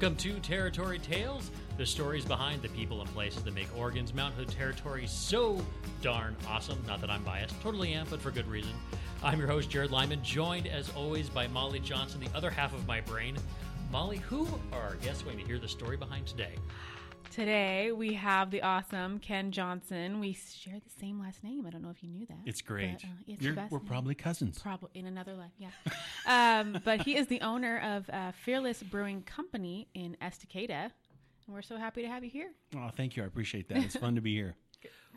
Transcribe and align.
Welcome 0.00 0.16
to 0.16 0.40
Territory 0.40 0.98
Tales, 0.98 1.50
the 1.76 1.84
stories 1.84 2.24
behind 2.24 2.62
the 2.62 2.70
people 2.70 3.02
and 3.02 3.10
places 3.12 3.42
that 3.42 3.52
make 3.52 3.68
Oregon's 3.76 4.14
Mount 4.14 4.34
Hood 4.34 4.48
Territory 4.48 5.06
so 5.06 5.62
darn 6.00 6.34
awesome. 6.48 6.82
Not 6.86 7.02
that 7.02 7.10
I'm 7.10 7.22
biased, 7.22 7.60
totally 7.60 7.92
am, 7.92 8.06
but 8.08 8.18
for 8.18 8.30
good 8.30 8.48
reason. 8.48 8.72
I'm 9.22 9.38
your 9.38 9.48
host, 9.48 9.68
Jared 9.68 9.90
Lyman, 9.90 10.24
joined 10.24 10.66
as 10.68 10.88
always 10.96 11.28
by 11.28 11.48
Molly 11.48 11.80
Johnson, 11.80 12.18
the 12.18 12.34
other 12.34 12.48
half 12.48 12.72
of 12.72 12.86
my 12.86 13.02
brain. 13.02 13.36
Molly, 13.92 14.16
who 14.16 14.48
are 14.72 14.80
our 14.80 14.94
guests 14.94 15.22
going 15.22 15.36
to 15.36 15.44
hear 15.44 15.58
the 15.58 15.68
story 15.68 15.98
behind 15.98 16.26
today? 16.26 16.54
Today 17.30 17.92
we 17.92 18.14
have 18.14 18.50
the 18.50 18.60
awesome 18.62 19.20
Ken 19.20 19.52
Johnson. 19.52 20.18
We 20.18 20.32
share 20.32 20.74
the 20.84 21.00
same 21.00 21.20
last 21.20 21.44
name. 21.44 21.64
I 21.64 21.70
don't 21.70 21.80
know 21.82 21.90
if 21.90 22.02
you 22.02 22.08
knew 22.08 22.26
that. 22.26 22.38
It's 22.44 22.60
great. 22.60 22.94
But, 23.00 23.04
uh, 23.04 23.08
it's 23.28 23.42
You're- 23.42 23.56
we're 23.70 23.78
name. 23.78 23.86
probably 23.86 24.14
cousins. 24.16 24.58
Probably 24.58 24.90
in 24.94 25.06
another 25.06 25.34
life, 25.36 25.52
yeah. 25.56 25.68
um, 26.60 26.80
but 26.84 27.02
he 27.02 27.16
is 27.16 27.28
the 27.28 27.40
owner 27.42 27.78
of 27.78 28.10
uh, 28.10 28.32
Fearless 28.32 28.82
Brewing 28.82 29.22
Company 29.22 29.86
in 29.94 30.16
Estacada, 30.20 30.90
and 31.46 31.54
we're 31.54 31.62
so 31.62 31.76
happy 31.76 32.02
to 32.02 32.08
have 32.08 32.24
you 32.24 32.30
here. 32.30 32.50
oh, 32.76 32.90
thank 32.96 33.16
you. 33.16 33.22
I 33.22 33.26
appreciate 33.26 33.68
that. 33.68 33.78
It's 33.78 33.96
fun 33.96 34.16
to 34.16 34.20
be 34.20 34.34
here. 34.34 34.56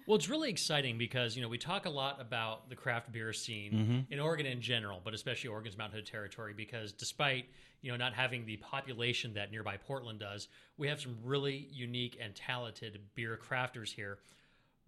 Well, 0.06 0.16
it's 0.18 0.30
really 0.30 0.50
exciting 0.50 0.98
because 0.98 1.36
you 1.36 1.42
know 1.42 1.48
we 1.48 1.58
talk 1.58 1.86
a 1.86 1.90
lot 1.90 2.20
about 2.20 2.70
the 2.70 2.76
craft 2.76 3.12
beer 3.12 3.34
scene 3.34 3.72
mm-hmm. 3.72 4.14
in 4.14 4.20
Oregon 4.20 4.46
in 4.46 4.62
general, 4.62 5.02
but 5.04 5.14
especially 5.14 5.50
Oregon's 5.50 5.78
Mount 5.78 5.94
Hood 5.94 6.06
territory. 6.06 6.54
Because 6.56 6.92
despite 6.92 7.46
you 7.82 7.92
know 7.92 7.98
not 7.98 8.14
having 8.14 8.46
the 8.46 8.58
population 8.58 9.34
that 9.36 9.52
nearby 9.52 9.78
Portland 9.78 10.20
does, 10.20 10.48
we 10.78 10.88
have 10.88 11.00
some 11.00 11.16
really 11.24 11.68
unique 11.72 12.18
and 12.22 12.36
talented 12.36 13.00
beer 13.16 13.40
crafters 13.42 13.90
here. 13.90 14.20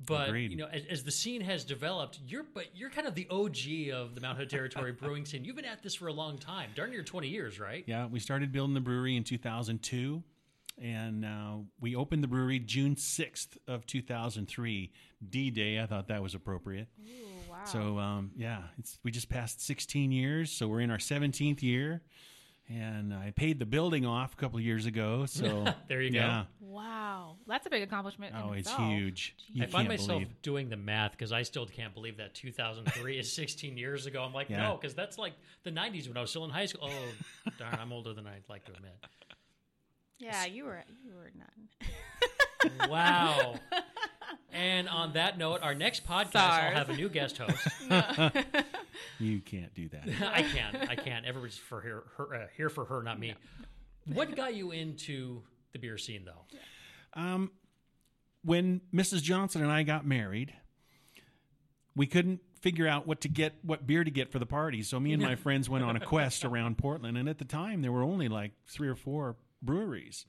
But 0.06 0.28
Agreed. 0.28 0.52
you 0.52 0.58
know, 0.58 0.68
as, 0.68 0.84
as 0.90 1.04
the 1.04 1.12
scene 1.12 1.40
has 1.40 1.64
developed, 1.64 2.20
you're 2.28 2.44
but 2.44 2.66
you're 2.76 2.90
kind 2.90 3.08
of 3.08 3.16
the 3.16 3.28
OG 3.30 3.94
of 3.94 4.16
the 4.16 4.22
Mount 4.22 4.38
Hood 4.38 4.50
territory 4.50 4.92
brewing 5.00 5.26
scene. 5.26 5.46
You've 5.46 5.56
been 5.56 5.64
at 5.64 5.82
this 5.82 5.96
for 5.96 6.08
a 6.08 6.14
long 6.14 6.38
time, 6.38 6.72
darn 6.76 6.92
near 6.92 7.04
twenty 7.04 7.30
years, 7.30 7.60
right? 7.60 7.86
Yeah, 7.88 8.08
we 8.08 8.20
started 8.20 8.52
building 8.52 8.74
the 8.74 8.82
brewery 8.82 9.16
in 9.16 9.24
2002, 9.24 10.22
and 10.82 11.24
uh, 11.26 11.56
we 11.80 11.96
opened 11.96 12.24
the 12.24 12.28
brewery 12.28 12.60
June 12.60 12.96
6th 12.96 13.58
of 13.68 13.86
2003, 13.86 14.92
D-Day. 15.30 15.80
I 15.80 15.86
thought 15.86 16.08
that 16.10 16.22
was 16.22 16.36
appropriate. 16.36 16.88
Ooh, 17.02 17.50
wow. 17.52 17.64
So 17.66 17.98
um, 18.00 18.32
yeah, 18.36 18.64
it's 18.78 19.00
we 19.04 19.12
just 19.12 19.30
passed 19.30 19.62
16 19.66 20.12
years, 20.12 20.52
so 20.52 20.68
we're 20.68 20.82
in 20.82 20.92
our 20.92 20.98
17th 20.98 21.62
year, 21.62 22.02
and 22.70 23.14
I 23.14 23.32
paid 23.36 23.60
the 23.60 23.66
building 23.66 24.06
off 24.06 24.34
a 24.34 24.36
couple 24.38 24.58
of 24.60 24.66
years 24.66 24.86
ago. 24.86 25.26
So 25.26 25.66
There 25.88 26.02
you 26.02 26.12
go. 26.12 26.44
wow, 26.60 27.38
that's 27.48 27.66
a 27.68 27.70
big 27.70 27.84
accomplishment. 27.84 28.36
in 28.36 28.42
Oh, 28.42 28.52
it's 28.54 28.70
itself. 28.70 28.90
huge. 28.90 29.36
You 29.54 29.64
I 29.64 29.68
find 29.68 29.88
myself 29.88 30.08
believe. 30.24 30.42
doing 30.42 30.70
the 30.70 30.78
math 30.78 31.12
because 31.12 31.32
I 31.32 31.44
still 31.44 31.66
can't 31.68 31.94
believe 31.94 32.18
that 32.18 32.34
2003 32.36 33.18
is 33.20 33.32
16 33.32 33.78
years 33.78 34.06
ago. 34.08 34.24
I'm 34.24 34.34
like, 34.34 34.50
Yeah. 34.50 34.64
no, 34.64 34.78
because 34.80 34.94
that's 34.96 35.18
like 35.18 35.34
the 35.64 35.72
90s 35.72 36.08
when 36.08 36.18
I 36.18 36.22
was 36.22 36.32
still 36.32 36.44
in 36.44 36.50
high 36.52 36.66
school. 36.66 36.90
Oh, 36.92 37.52
darn, 37.58 37.76
I'm 37.80 37.94
older 37.94 38.14
than 38.14 38.28
I'd 38.28 38.44
like 38.50 38.66
to 38.66 38.72
admit. 38.74 38.96
Yeah, 40.26 40.46
you 40.46 40.66
were 40.66 40.84
you 41.04 41.14
were 41.14 41.32
none. 41.38 42.90
Wow. 42.90 43.60
and 44.52 44.90
on 44.90 45.14
that 45.14 45.38
note, 45.38 45.60
our 45.62 45.76
next 45.76 46.04
podcast, 46.08 46.36
I'll 46.36 46.72
have 46.72 46.90
a 46.90 46.96
new 46.96 47.10
guest 47.10 47.38
host. 47.38 47.68
You 49.20 49.40
can't 49.40 49.74
do 49.74 49.88
that. 49.90 50.10
I 50.34 50.42
can't. 50.42 50.90
I 50.90 50.96
can't. 50.96 51.26
Everybody's 51.26 51.58
for 51.58 51.82
here, 51.82 52.04
her, 52.18 52.34
uh, 52.36 52.48
here 52.58 52.70
for 52.70 52.86
her, 52.86 53.02
not 53.04 53.20
me. 53.20 53.34
What 54.12 54.36
got 54.36 54.56
you 54.56 54.72
into 54.72 55.44
the 55.74 55.80
beer 55.80 55.98
scene, 55.98 56.26
though? 56.26 57.22
Um, 57.22 57.52
when 58.44 58.82
Mrs. 58.94 59.22
Johnson 59.22 59.62
and 59.62 59.72
I 59.72 59.84
got 59.84 60.06
married, 60.06 60.54
we 61.96 62.08
couldn't 62.08 62.42
figure 62.62 62.88
out 62.88 63.08
what 63.08 63.22
to 63.22 63.30
get, 63.30 63.54
what 63.62 63.86
beer 63.86 64.04
to 64.04 64.12
get 64.12 64.32
for 64.32 64.40
the 64.40 64.46
party. 64.46 64.82
So 64.82 65.00
me 65.00 65.14
and 65.14 65.22
my 65.22 65.36
friends 65.36 65.70
went 65.70 65.86
on 65.86 65.96
a 65.96 66.00
quest 66.02 66.44
around 66.44 66.78
Portland, 66.78 67.18
and 67.18 67.30
at 67.30 67.38
the 67.38 67.46
time 67.46 67.82
there 67.82 67.92
were 67.92 68.04
only 68.04 68.28
like 68.28 68.52
three 68.68 68.88
or 68.88 68.96
four 68.96 69.36
breweries. 69.66 70.26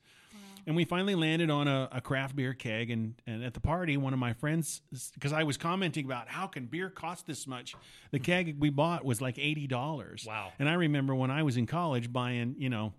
And 0.65 0.75
we 0.75 0.83
finally 0.83 1.15
landed 1.15 1.49
on 1.49 1.69
a, 1.69 1.87
a 1.93 2.01
craft 2.01 2.35
beer 2.35 2.53
keg, 2.53 2.91
and, 2.91 3.15
and 3.25 3.41
at 3.41 3.53
the 3.53 3.61
party, 3.61 3.95
one 3.95 4.11
of 4.11 4.19
my 4.19 4.33
friends, 4.33 4.81
because 5.13 5.31
I 5.31 5.43
was 5.43 5.55
commenting 5.55 6.03
about 6.03 6.27
how 6.27 6.45
can 6.45 6.65
beer 6.65 6.89
cost 6.89 7.25
this 7.25 7.47
much, 7.47 7.73
the 8.11 8.19
keg 8.19 8.57
we 8.59 8.69
bought 8.69 9.05
was 9.05 9.21
like 9.21 9.39
eighty 9.39 9.65
dollars. 9.65 10.25
Wow. 10.27 10.51
And 10.59 10.67
I 10.67 10.73
remember 10.73 11.15
when 11.15 11.31
I 11.31 11.43
was 11.43 11.55
in 11.55 11.67
college 11.67 12.11
buying, 12.11 12.55
you 12.57 12.69
know, 12.69 12.91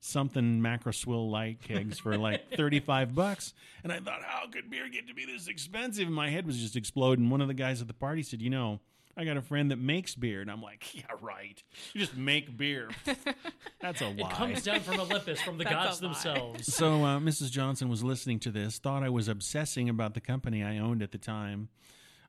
something 0.00 0.60
macro 0.60 0.92
swill 0.92 1.30
light 1.30 1.60
kegs 1.62 1.98
for 1.98 2.16
like 2.16 2.52
35 2.56 3.14
bucks 3.14 3.54
and 3.82 3.90
i 3.90 3.98
thought 3.98 4.22
how 4.22 4.46
could 4.46 4.70
beer 4.70 4.88
get 4.88 5.08
to 5.08 5.14
be 5.14 5.24
this 5.24 5.48
expensive 5.48 6.06
and 6.06 6.14
my 6.14 6.30
head 6.30 6.46
was 6.46 6.58
just 6.58 6.76
exploding 6.76 7.28
one 7.28 7.40
of 7.40 7.48
the 7.48 7.54
guys 7.54 7.80
at 7.80 7.88
the 7.88 7.94
party 7.94 8.22
said 8.22 8.40
you 8.40 8.50
know 8.50 8.78
i 9.16 9.24
got 9.24 9.36
a 9.36 9.42
friend 9.42 9.70
that 9.70 9.78
makes 9.78 10.14
beer 10.14 10.40
and 10.40 10.50
i'm 10.50 10.62
like 10.62 10.94
yeah 10.94 11.02
right 11.20 11.62
you 11.92 12.00
just 12.00 12.16
make 12.16 12.56
beer 12.56 12.88
that's 13.80 14.00
a 14.00 14.08
lie. 14.08 14.28
It 14.28 14.30
comes 14.30 14.62
down 14.62 14.80
from 14.80 15.00
Olympus, 15.00 15.40
from 15.40 15.58
the 15.58 15.64
gods 15.64 16.00
themselves. 16.00 16.72
so 16.72 17.04
uh, 17.04 17.18
mrs 17.18 17.50
johnson 17.50 17.88
was 17.88 18.02
listening 18.04 18.38
to 18.40 18.50
this 18.50 18.78
thought 18.78 19.02
i 19.02 19.08
was 19.08 19.28
obsessing 19.28 19.88
about 19.88 20.14
the 20.14 20.20
company 20.20 20.62
i 20.62 20.78
owned 20.78 21.02
at 21.02 21.12
the 21.12 21.18
time 21.18 21.68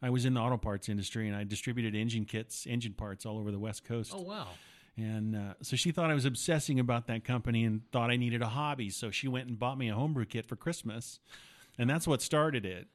i 0.01 0.09
was 0.09 0.25
in 0.25 0.33
the 0.33 0.39
auto 0.39 0.57
parts 0.57 0.89
industry 0.89 1.27
and 1.27 1.35
i 1.35 1.43
distributed 1.43 1.95
engine 1.95 2.25
kits 2.25 2.65
engine 2.67 2.93
parts 2.93 3.25
all 3.25 3.37
over 3.37 3.51
the 3.51 3.59
west 3.59 3.83
coast 3.83 4.11
Oh, 4.15 4.21
wow. 4.21 4.47
And 4.99 5.35
uh, 5.35 5.53
so 5.61 5.75
she 5.75 5.91
thought 5.91 6.09
I 6.09 6.15
was 6.15 6.25
obsessing 6.25 6.79
about 6.79 7.05
that 7.05 7.23
company 7.23 7.65
and 7.65 7.81
thought 7.91 8.09
I 8.09 8.15
needed 8.15 8.41
a 8.41 8.47
hobby. 8.47 8.89
So 8.89 9.11
she 9.11 9.27
went 9.27 9.47
and 9.47 9.59
bought 9.59 9.77
me 9.77 9.89
a 9.89 9.93
homebrew 9.93 10.25
kit 10.25 10.47
for 10.47 10.55
Christmas. 10.55 11.19
And 11.77 11.87
that's 11.87 12.07
what 12.07 12.19
started 12.19 12.65
it. 12.65 12.87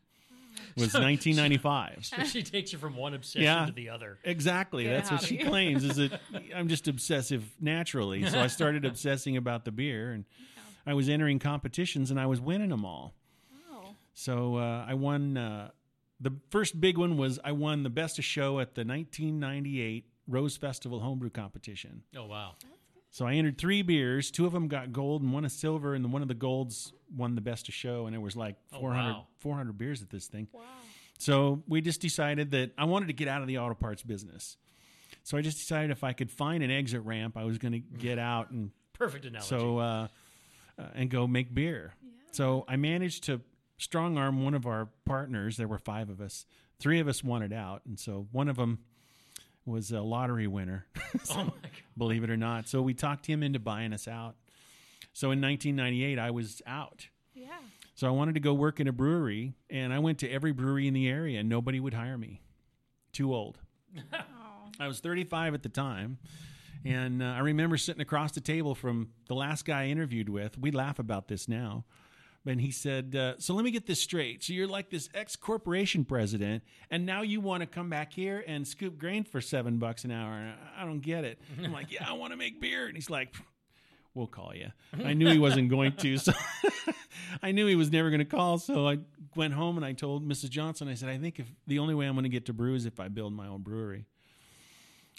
Was 0.77 0.95
1995. 0.95 1.99
So 2.07 2.23
she 2.25 2.43
takes 2.43 2.73
you 2.73 2.79
from 2.79 2.97
one 2.97 3.15
obsession 3.15 3.43
Yeah. 3.45 3.67
to 3.67 3.73
the 3.73 3.89
other. 3.91 4.19
Exactly. 4.25 4.85
Get 4.85 4.95
That's 4.97 5.11
what 5.11 5.23
she 5.23 5.37
hobby. 5.37 5.49
claims 5.51 5.85
is 5.85 5.97
that 5.97 6.21
I'm 6.55 6.69
just 6.69 6.89
obsessive 6.89 7.45
naturally. 7.61 8.25
So 8.27 8.41
I 8.41 8.47
started 8.47 8.85
obsessing 8.85 9.37
about 9.37 9.65
the 9.65 9.73
beer 9.73 10.13
and 10.13 10.25
I 10.87 10.95
was 10.95 11.09
entering 11.09 11.39
competitions 11.39 12.11
and 12.11 12.19
I 12.21 12.27
was 12.27 12.41
winning 12.41 12.71
them 12.71 12.85
all. 12.85 13.15
Oh, 13.73 13.95
So 14.15 14.57
uh, 14.57 14.85
I 14.89 14.95
won. 14.95 15.37
Uh, 15.37 15.71
the 16.21 16.33
first 16.51 16.81
big 16.81 16.99
one 16.99 17.17
was 17.17 17.39
I 17.43 17.53
won 17.53 17.83
the 17.83 17.91
best 17.91 18.19
of 18.19 18.25
show 18.25 18.61
at 18.61 18.75
the 18.75 18.85
1998 18.85 20.07
Rose 20.29 20.57
Festival 20.57 21.01
homebrew 21.01 21.31
competition. 21.31 22.03
Oh, 22.17 22.27
wow. 22.27 22.55
So 23.11 23.27
I 23.27 23.35
entered 23.35 23.59
three 23.59 23.83
beers. 23.83 24.31
Two 24.31 24.47
of 24.47 24.53
them 24.53 24.69
got 24.69 24.93
gold 24.93 25.23
and 25.23 25.33
one 25.33 25.45
a 25.45 25.51
silver, 25.51 25.95
and 25.95 26.13
one 26.13 26.23
of 26.23 26.29
the 26.29 26.35
golds 26.35 26.93
won 27.17 27.35
the 27.35 27.41
best 27.41 27.69
of 27.69 27.75
show. 27.75 28.07
And 28.07 28.15
it 28.15 28.21
was 28.21 28.37
like 28.37 28.57
Oh, 28.73 28.81
400, 28.81 29.11
wow. 29.13 29.27
400 29.39 29.79
beers 29.79 30.03
at 30.03 30.11
this 30.11 30.27
thing. 30.27 30.49
wow. 30.53 30.63
So 31.19 31.63
we 31.69 31.81
just 31.81 32.01
decided 32.01 32.51
that 32.53 32.73
I 32.77 32.85
wanted 32.85 33.07
to 33.07 33.13
get 33.13 33.29
out 33.29 33.43
of 33.43 33.49
the 33.49 33.59
auto 33.59 33.75
parts 33.75 34.03
business. 34.03 34.57
So 35.23 35.37
I 35.39 35.41
just 35.43 35.59
decided 35.59 35.91
if 35.93 36.03
I 36.03 36.13
could 36.15 36.31
find 36.33 36.63
an 36.65 36.71
exit 36.71 37.03
ramp, 37.05 37.37
I 37.37 37.45
was 37.45 37.59
going 37.59 37.73
to 37.73 37.79
get 37.79 38.19
out 38.19 38.51
and 38.51 38.71
Perfect 38.95 39.25
analogy. 39.25 39.49
so 39.49 39.79
uh, 39.79 40.09
uh, 40.79 40.83
and 40.95 41.11
go 41.11 41.27
make 41.27 41.55
beer. 41.55 41.95
So 42.33 42.65
I 42.67 42.77
managed 42.77 43.25
to 43.25 43.41
strong 43.79 44.17
arm 44.19 44.43
one 44.45 44.55
of 44.55 44.67
our 44.67 44.89
partners. 45.05 45.57
There 45.57 45.69
were 45.69 45.79
five 45.79 46.09
of 46.11 46.21
us. 46.21 46.47
Three 46.81 46.99
of 46.99 47.07
us 47.09 47.23
wanted 47.23 47.53
out, 47.53 47.83
and 47.87 47.99
so 48.01 48.27
one 48.33 48.49
of 48.49 48.57
them 48.57 48.81
was 49.65 49.93
a 49.93 50.01
lottery 50.01 50.49
winner. 50.49 50.87
oh, 51.31 51.37
my 51.37 51.45
God. 51.45 51.53
believe 51.97 52.25
it 52.25 52.31
or 52.31 52.37
not. 52.37 52.67
So 52.69 52.83
we 52.83 52.95
talked 52.95 53.27
him 53.27 53.43
into 53.45 53.61
buying 53.61 53.93
us 53.93 54.09
out. 54.09 54.35
So 55.13 55.31
in 55.31 55.41
1998, 55.41 56.19
I 56.19 56.31
was 56.31 56.63
out. 56.67 57.09
Yeah. 57.35 57.49
So 57.95 58.07
I 58.07 58.11
wanted 58.11 58.35
to 58.35 58.41
go 58.41 58.55
work 58.55 58.81
in 58.81 58.89
a 58.89 58.93
brewery, 58.93 59.55
and 59.71 59.93
I 59.93 59.99
went 59.99 60.19
to 60.21 60.31
every 60.31 60.53
brewery 60.53 60.89
in 60.89 60.95
the 60.95 61.09
area, 61.09 61.41
and 61.41 61.49
nobody 61.49 61.79
would 61.81 61.95
hire 61.95 62.17
me. 62.19 62.41
Too 63.13 63.35
old. 63.35 63.59
I 64.81 64.89
was 64.89 65.01
35 65.01 65.55
at 65.55 65.63
the 65.63 65.69
time. 65.69 66.19
And 66.85 67.23
uh, 67.23 67.27
I 67.27 67.41
remember 67.41 67.77
sitting 67.77 68.01
across 68.03 68.33
the 68.33 68.41
table 68.41 68.75
from 68.75 69.11
the 69.29 69.35
last 69.35 69.65
guy 69.65 69.83
I 69.83 69.87
interviewed 69.87 70.29
with. 70.29 70.59
We 70.59 70.71
laugh 70.73 70.99
about 70.99 71.29
this 71.29 71.49
now. 71.49 71.85
And 72.45 72.61
he 72.61 72.73
said, 72.73 73.15
uh, 73.15 73.35
So 73.39 73.55
let 73.55 73.65
me 73.65 73.71
get 73.71 73.87
this 73.87 74.01
straight. 74.01 74.43
So 74.43 74.53
you're 74.53 74.67
like 74.67 74.91
this 74.91 75.09
ex 75.15 75.37
corporation 75.37 76.05
president, 76.05 76.65
and 76.91 77.07
now 77.07 77.23
you 77.23 77.41
want 77.41 77.61
to 77.61 77.67
come 77.69 77.89
back 77.89 78.13
here 78.13 78.43
and 78.49 78.67
scoop 78.67 78.99
grain 78.99 79.23
for 79.23 79.41
seven 79.41 79.79
bucks 79.79 80.03
an 80.05 80.11
hour. 80.11 80.33
And 80.33 80.55
I 80.77 80.85
don't 80.85 80.99
get 81.01 81.23
it. 81.23 81.39
I'm 81.63 81.73
like, 81.73 81.93
Yeah, 81.93 82.05
I 82.09 82.15
want 82.15 82.33
to 82.33 82.37
make 82.37 82.61
beer. 82.61 82.87
And 82.87 82.97
he's 82.97 83.09
like, 83.11 83.33
We'll 84.15 84.27
call 84.27 84.55
you. 84.55 84.71
I 85.03 85.15
knew 85.15 85.29
he 85.29 85.39
wasn't 85.39 85.71
going 85.71 85.93
to. 85.93 86.19
So 86.19 86.33
I 87.43 87.53
knew 87.53 87.67
he 87.67 87.77
was 87.77 87.91
never 87.91 88.11
going 88.11 88.19
to 88.19 88.27
call. 88.27 88.59
So 88.59 88.87
I 88.87 88.99
went 89.35 89.55
home 89.55 89.77
and 89.77 89.87
I 89.87 89.93
told 89.93 90.27
Mrs. 90.27 90.51
Johnson, 90.51 90.89
I 90.89 90.95
said, 90.95 91.09
I 91.09 91.17
think 91.17 91.39
if 91.39 91.47
the 91.67 91.79
only 91.79 91.95
way 91.95 92.07
I'm 92.07 92.15
going 92.15 92.25
to 92.25 92.29
get 92.29 92.47
to 92.47 92.53
brew 92.53 92.75
is 92.75 92.85
if 92.85 93.01
I 93.01 93.09
build 93.09 93.33
my 93.33 93.47
own 93.47 93.63
brewery. 93.63 94.05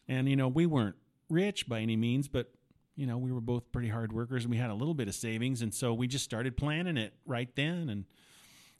And, 0.07 0.30
you 0.30 0.36
know, 0.36 0.48
we 0.48 0.68
weren't 0.68 0.95
rich 1.30 1.68
by 1.68 1.80
any 1.80 1.95
means, 1.95 2.28
but, 2.28 2.51
you 2.95 3.07
know, 3.07 3.18
we 3.18 3.31
were 3.31 3.42
both 3.42 3.72
pretty 3.72 3.90
hard 3.90 4.13
workers 4.13 4.44
and 4.44 4.51
we 4.51 4.57
had 4.57 4.69
a 4.69 4.75
little 4.75 4.94
bit 4.94 5.07
of 5.07 5.16
savings. 5.16 5.63
And 5.63 5.74
so 5.74 5.94
we 5.94 6.07
just 6.07 6.25
started 6.25 6.56
planning 6.56 6.98
it 6.98 7.13
right 7.25 7.50
then. 7.56 7.89
And 7.89 8.06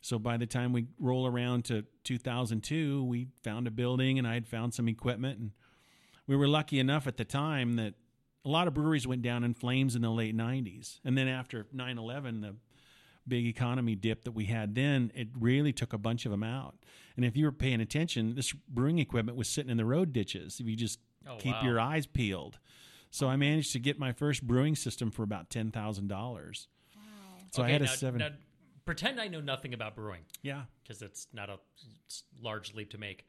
so 0.02 0.20
by 0.20 0.38
the 0.38 0.46
time 0.46 0.74
we 0.74 0.86
roll 1.00 1.26
around 1.26 1.66
to 1.66 1.86
2002, 2.04 3.04
we 3.06 3.30
found 3.42 3.66
a 3.66 3.72
building 3.72 4.20
and 4.20 4.28
I 4.28 4.36
had 4.36 4.48
found 4.48 4.76
some 4.76 4.88
equipment. 4.88 5.40
And 5.40 5.52
we 6.28 6.36
were 6.36 6.48
lucky 6.48 6.80
enough 6.80 7.08
at 7.08 7.18
the 7.18 7.26
time 7.26 7.78
that 7.78 7.96
a 8.46 8.50
lot 8.50 8.68
of 8.68 8.74
breweries 8.74 9.08
went 9.08 9.22
down 9.22 9.44
in 9.44 9.54
flames 9.54 9.96
in 9.96 10.02
the 10.02 10.10
late 10.10 10.36
90s. 10.36 11.00
And 11.06 11.18
then 11.18 11.28
after 11.28 11.66
9 11.72 11.98
11, 11.98 12.42
the 12.42 12.56
big 13.28 13.46
economy 13.46 13.96
dip 13.96 14.24
that 14.26 14.32
we 14.34 14.46
had 14.46 14.76
then, 14.76 15.12
it 15.16 15.30
really 15.40 15.72
took 15.72 15.94
a 15.94 15.98
bunch 15.98 16.26
of 16.26 16.32
them 16.32 16.44
out. 16.44 16.76
And 17.16 17.24
if 17.24 17.38
you 17.38 17.46
were 17.46 17.52
paying 17.54 17.80
attention, 17.80 18.36
this 18.36 18.52
brewing 18.52 19.00
equipment 19.00 19.38
was 19.38 19.48
sitting 19.48 19.70
in 19.72 19.78
the 19.78 19.86
road 19.86 20.12
ditches. 20.14 20.60
If 20.60 20.68
you 20.68 20.76
just 20.76 21.00
Oh, 21.26 21.38
keep 21.40 21.54
wow. 21.54 21.64
your 21.64 21.80
eyes 21.80 22.06
peeled. 22.06 22.60
So 23.10 23.30
I 23.30 23.38
managed 23.38 23.72
to 23.74 23.80
get 23.80 23.98
my 23.98 24.12
first 24.12 24.46
brewing 24.46 24.76
system 24.76 25.10
for 25.10 25.24
about 25.24 25.50
ten 25.50 25.72
thousand 25.72 26.08
dollars. 26.10 26.68
So 27.52 27.62
I 27.62 27.66
Okay, 27.68 27.72
had 27.74 27.82
a 27.82 27.86
now- 27.86 27.92
seven. 27.92 28.20
now 28.20 28.30
pretend 28.84 29.22
I 29.22 29.30
know 29.30 29.40
nothing 29.40 29.74
about 29.74 29.96
brewing 29.96 30.26
yeah. 30.42 30.64
because 30.82 31.02
it's 31.02 31.28
not 31.32 31.50
a 31.50 31.60
large 32.42 32.74
leap 32.74 32.90
to 32.90 32.98
make. 32.98 33.26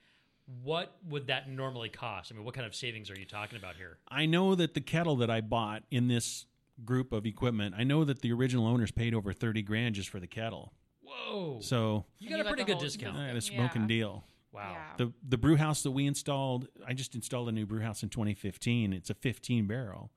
What 0.63 0.97
would 1.09 1.29
that 1.29 1.49
normally 1.49 1.89
cost? 1.89 2.31
I 2.31 2.35
mean, 2.35 2.45
what 2.45 2.55
kind 2.55 2.67
of 2.67 2.75
savings 2.75 3.11
are 3.11 3.19
you 3.19 3.25
talking 3.25 3.59
about 3.59 3.77
here? 3.77 3.99
I 4.09 4.27
know 4.27 4.55
that 4.55 4.75
the 4.75 4.81
kettle 4.81 5.17
that 5.17 5.31
I 5.31 5.41
bought 5.41 5.85
in 5.91 6.09
this 6.09 6.47
group 6.85 7.13
of 7.13 7.25
equipment, 7.25 7.75
I 7.79 7.85
know 7.85 8.05
that 8.05 8.21
the 8.21 8.33
original 8.33 8.67
owners 8.67 8.91
paid 8.91 9.15
over 9.15 9.33
30 9.33 9.63
grand 9.63 9.95
just 9.95 10.09
for 10.11 10.21
the 10.21 10.27
kettle. 10.27 10.73
Whoa! 11.03 11.59
So 11.61 12.05
you 12.19 12.29
got 12.29 12.37
you 12.39 12.45
a 12.45 12.49
pretty 12.49 12.65
good 12.65 12.79
discount. 12.79 13.17
I 13.17 13.27
had 13.29 13.37
a 13.37 13.41
smoking 13.41 13.83
Yeah. 13.83 13.89
deal. 13.89 14.25
Wow. 14.53 14.73
Yeah. 14.73 15.07
The 15.07 15.13
the 15.29 15.39
brew 15.39 15.57
house 15.57 15.83
that 15.83 15.91
we 15.93 16.07
installed, 16.07 16.69
I 16.87 16.93
just 16.93 17.15
installed 17.15 17.49
a 17.49 17.53
new 17.53 17.67
brew 17.67 17.81
house 17.81 18.03
in 18.03 18.09
2015. 18.09 18.93
It's 18.93 19.11
a 19.11 19.15
15 19.15 19.67
barrel, 19.67 20.11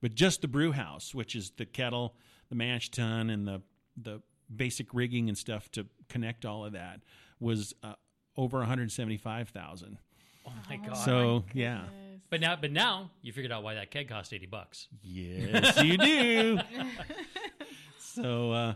but 0.00 0.14
just 0.14 0.42
the 0.42 0.48
brew 0.48 0.72
house, 0.72 1.14
which 1.14 1.34
is 1.34 1.50
the 1.56 1.66
kettle, 1.66 2.14
the 2.48 2.54
mash 2.54 2.90
tun, 2.90 3.30
and 3.30 3.46
the 3.48 3.62
the 3.96 4.22
basic 4.54 4.94
rigging 4.94 5.28
and 5.28 5.36
stuff 5.36 5.70
to 5.72 5.86
connect 6.08 6.44
all 6.44 6.64
of 6.64 6.72
that, 6.72 7.00
was 7.40 7.74
uh, 7.82 7.94
over 8.36 8.58
175,000. 8.58 9.98
Oh 10.46 10.52
my 10.70 10.76
god! 10.76 10.94
So 10.94 11.44
yeah, 11.52 11.82
but 12.30 12.40
now, 12.40 12.56
but 12.56 12.70
now 12.70 13.10
you 13.20 13.32
figured 13.32 13.50
out 13.50 13.64
why 13.64 13.74
that 13.74 13.90
keg 13.90 14.08
cost 14.08 14.32
eighty 14.32 14.46
bucks. 14.46 14.86
yes, 15.02 15.82
you 15.82 15.98
do. 15.98 16.58
so 17.98 18.52
uh, 18.52 18.74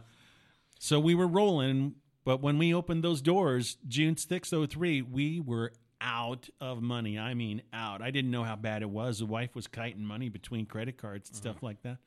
so 0.80 0.98
we 0.98 1.14
were 1.14 1.26
rolling, 1.28 1.94
but 2.24 2.42
when 2.42 2.58
we 2.58 2.74
opened 2.74 3.04
those 3.04 3.20
doors, 3.20 3.76
June 3.86 4.14
6th, 4.14 4.70
03, 4.70 5.02
we 5.02 5.38
were 5.38 5.72
out 6.00 6.48
of 6.60 6.80
money. 6.80 7.18
I 7.18 7.34
mean, 7.34 7.62
out. 7.72 8.00
I 8.02 8.10
didn't 8.10 8.30
know 8.30 8.44
how 8.44 8.56
bad 8.56 8.82
it 8.82 8.88
was. 8.90 9.18
The 9.18 9.26
wife 9.26 9.54
was 9.54 9.66
kiting 9.66 10.04
money 10.04 10.28
between 10.30 10.66
credit 10.66 10.96
cards 10.96 11.28
and 11.28 11.36
stuff 11.36 11.62
like 11.62 11.82
that. 11.82 11.98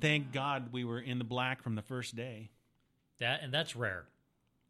Thank 0.00 0.32
God 0.32 0.72
we 0.72 0.84
were 0.84 0.98
in 1.00 1.18
the 1.18 1.24
black 1.24 1.62
from 1.62 1.74
the 1.74 1.82
first 1.82 2.16
day. 2.16 2.50
That 3.20 3.42
and 3.42 3.52
that's 3.52 3.76
rare. 3.76 4.06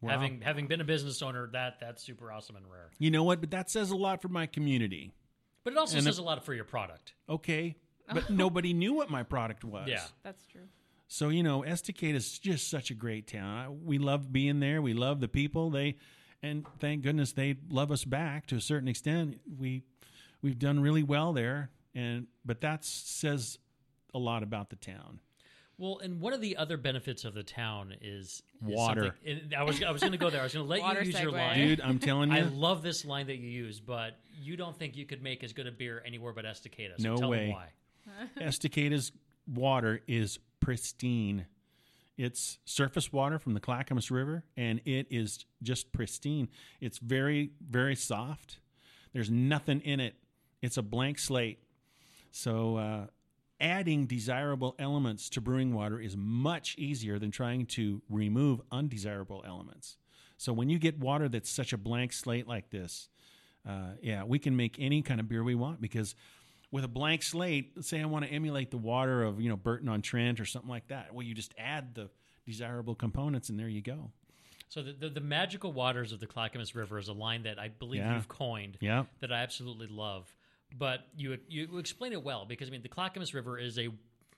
Wow. 0.01 0.11
Having 0.11 0.41
having 0.41 0.67
been 0.67 0.81
a 0.81 0.85
business 0.85 1.21
owner, 1.21 1.49
that 1.53 1.79
that's 1.79 2.03
super 2.03 2.31
awesome 2.31 2.55
and 2.55 2.69
rare. 2.69 2.91
You 2.99 3.09
know 3.09 3.23
what? 3.23 3.41
But 3.41 3.51
that 3.51 3.69
says 3.69 3.89
a 3.89 3.95
lot 3.95 4.21
for 4.21 4.27
my 4.27 4.45
community. 4.45 5.11
But 5.63 5.73
it 5.73 5.79
also 5.79 5.97
And 5.97 6.05
says 6.05 6.17
a 6.17 6.23
lot 6.23 6.43
for 6.45 6.53
your 6.53 6.65
product. 6.65 7.13
Okay. 7.27 7.75
But 8.13 8.29
nobody 8.29 8.71
knew 8.71 8.93
what 8.93 9.09
my 9.09 9.23
product 9.23 9.65
was. 9.65 9.89
Yeah. 9.89 10.01
That's 10.23 10.45
true. 10.45 10.61
So 11.09 11.27
you 11.27 11.43
know, 11.43 11.63
Estacada 11.63 12.15
is 12.15 12.39
just 12.39 12.69
such 12.69 12.89
a 12.89 12.93
great 12.93 13.27
town. 13.27 13.57
I, 13.57 13.69
we 13.69 13.97
love 13.97 14.31
being 14.31 14.61
there. 14.61 14.81
We 14.81 14.93
love 14.93 15.19
the 15.19 15.27
people. 15.27 15.69
They, 15.69 15.97
and 16.41 16.65
thank 16.79 17.01
goodness 17.03 17.33
they 17.33 17.55
love 17.69 17.91
us 17.91 18.05
back 18.05 18.47
to 18.47 18.55
a 18.55 18.61
certain 18.61 18.87
extent. 18.87 19.41
We, 19.59 19.83
we've 20.41 20.57
done 20.57 20.79
really 20.79 21.03
well 21.03 21.33
there, 21.33 21.69
and 21.93 22.27
but 22.45 22.61
that 22.61 22.85
says 22.85 23.57
a 24.13 24.19
lot 24.19 24.41
about 24.43 24.69
the 24.69 24.77
town. 24.77 25.19
Well, 25.79 25.99
and 25.99 26.19
one 26.19 26.33
of 26.33 26.41
the 26.41 26.57
other 26.57 26.75
benefits 26.75 27.23
of 27.23 27.33
the 27.35 27.43
town 27.43 27.93
is, 28.01 28.41
is 28.67 28.75
Water. 28.75 29.13
something- 29.25 29.41
and 29.43 29.53
I 29.53 29.63
was 29.63 29.83
I 29.83 29.91
was 29.91 30.01
going 30.01 30.11
to 30.13 30.17
go 30.17 30.29
there. 30.31 30.41
I 30.41 30.43
was 30.43 30.53
going 30.53 30.65
to 30.65 30.69
let 30.69 30.81
Water 30.81 31.01
you 31.03 31.11
use 31.11 31.21
your 31.21 31.31
segue. 31.31 31.37
line. 31.37 31.57
Dude, 31.57 31.81
I'm 31.81 31.99
telling 31.99 32.31
you. 32.31 32.37
I 32.37 32.41
love 32.41 32.81
this 32.81 33.05
line 33.05 33.27
that 33.27 33.37
you 33.37 33.47
use, 33.49 33.79
but 33.79 34.17
you 34.41 34.57
don't 34.57 34.75
think 34.77 34.97
you 34.97 35.05
could 35.05 35.21
make 35.21 35.43
as 35.43 35.53
good 35.53 35.67
a 35.67 35.71
beer 35.71 36.01
anywhere 36.05 36.33
but 36.33 36.45
Estacada. 36.45 36.99
So 36.99 37.09
No 37.09 37.17
tell 37.17 37.29
way. 37.29 37.47
me 37.47 37.53
why. 37.53 37.69
Estacada's 38.43 39.11
water 39.47 40.01
is 40.07 40.39
pristine. 40.59 41.45
It's 42.17 42.57
surface 42.65 43.13
water 43.13 43.37
from 43.37 43.53
the 43.53 43.59
Clackamas 43.59 44.09
River, 44.09 44.43
and 44.55 44.81
it 44.85 45.05
is 45.11 45.45
just 45.61 45.91
pristine. 45.91 46.47
It's 46.81 46.97
very, 46.97 47.51
very 47.69 47.95
soft. 47.95 48.57
There's 49.13 49.29
nothing 49.29 49.81
in 49.81 49.99
it. 49.99 50.15
It's 50.63 50.77
a 50.77 50.81
blank 50.81 51.19
slate. 51.19 51.59
So, 52.31 52.77
uh, 52.77 53.05
adding 53.59 54.05
desirable 54.05 54.75
elements 54.79 55.29
to 55.29 55.41
brewing 55.41 55.73
water 55.73 55.99
is 55.99 56.15
much 56.17 56.75
easier 56.77 57.17
than 57.19 57.31
trying 57.31 57.65
to 57.65 58.01
remove 58.09 58.61
undesirable 58.71 59.43
elements. 59.47 59.97
So, 60.37 60.53
when 60.53 60.69
you 60.69 60.77
get 60.77 60.99
water 60.99 61.27
that's 61.27 61.49
such 61.49 61.73
a 61.73 61.77
blank 61.77 62.13
slate 62.13 62.47
like 62.47 62.69
this, 62.69 63.09
uh, 63.67 63.93
yeah, 64.01 64.23
we 64.23 64.39
can 64.39 64.55
make 64.55 64.75
any 64.79 65.01
kind 65.01 65.19
of 65.19 65.27
beer 65.27 65.43
we 65.43 65.55
want 65.55 65.81
because 65.81 66.15
with 66.71 66.83
a 66.83 66.87
blank 66.87 67.23
slate, 67.23 67.83
say 67.83 68.01
I 68.01 68.05
want 68.05 68.25
to 68.25 68.31
emulate 68.31 68.71
the 68.71 68.77
water 68.77 69.23
of 69.23 69.41
you 69.41 69.49
know 69.49 69.57
Burton 69.57 69.89
on 69.89 70.01
Trent 70.01 70.39
or 70.39 70.45
something 70.45 70.69
like 70.69 70.87
that. 70.89 71.13
Well, 71.13 71.25
you 71.25 71.33
just 71.33 71.53
add 71.57 71.95
the 71.95 72.09
desirable 72.45 72.93
components, 72.95 73.49
and 73.49 73.59
there 73.59 73.67
you 73.67 73.81
go. 73.81 74.11
So 74.69 74.83
the, 74.83 74.91
the 74.93 75.09
the 75.09 75.21
magical 75.21 75.71
waters 75.73 76.11
of 76.11 76.19
the 76.19 76.27
Clackamas 76.27 76.75
River 76.75 76.99
is 76.99 77.07
a 77.07 77.13
line 77.13 77.43
that 77.43 77.57
I 77.57 77.69
believe 77.69 78.01
Yeah. 78.01 78.15
you've 78.15 78.27
coined. 78.27 78.77
Yeah. 78.81 79.05
That 79.21 79.31
I 79.31 79.37
absolutely 79.41 79.87
love. 79.87 80.31
But 80.77 81.07
you 81.15 81.37
you 81.47 81.77
explain 81.77 82.13
it 82.13 82.23
well 82.23 82.45
because 82.45 82.67
I 82.67 82.71
mean 82.71 82.81
the 82.81 82.89
Clackamas 82.89 83.33
River 83.33 83.57
is 83.57 83.77
a 83.79 83.89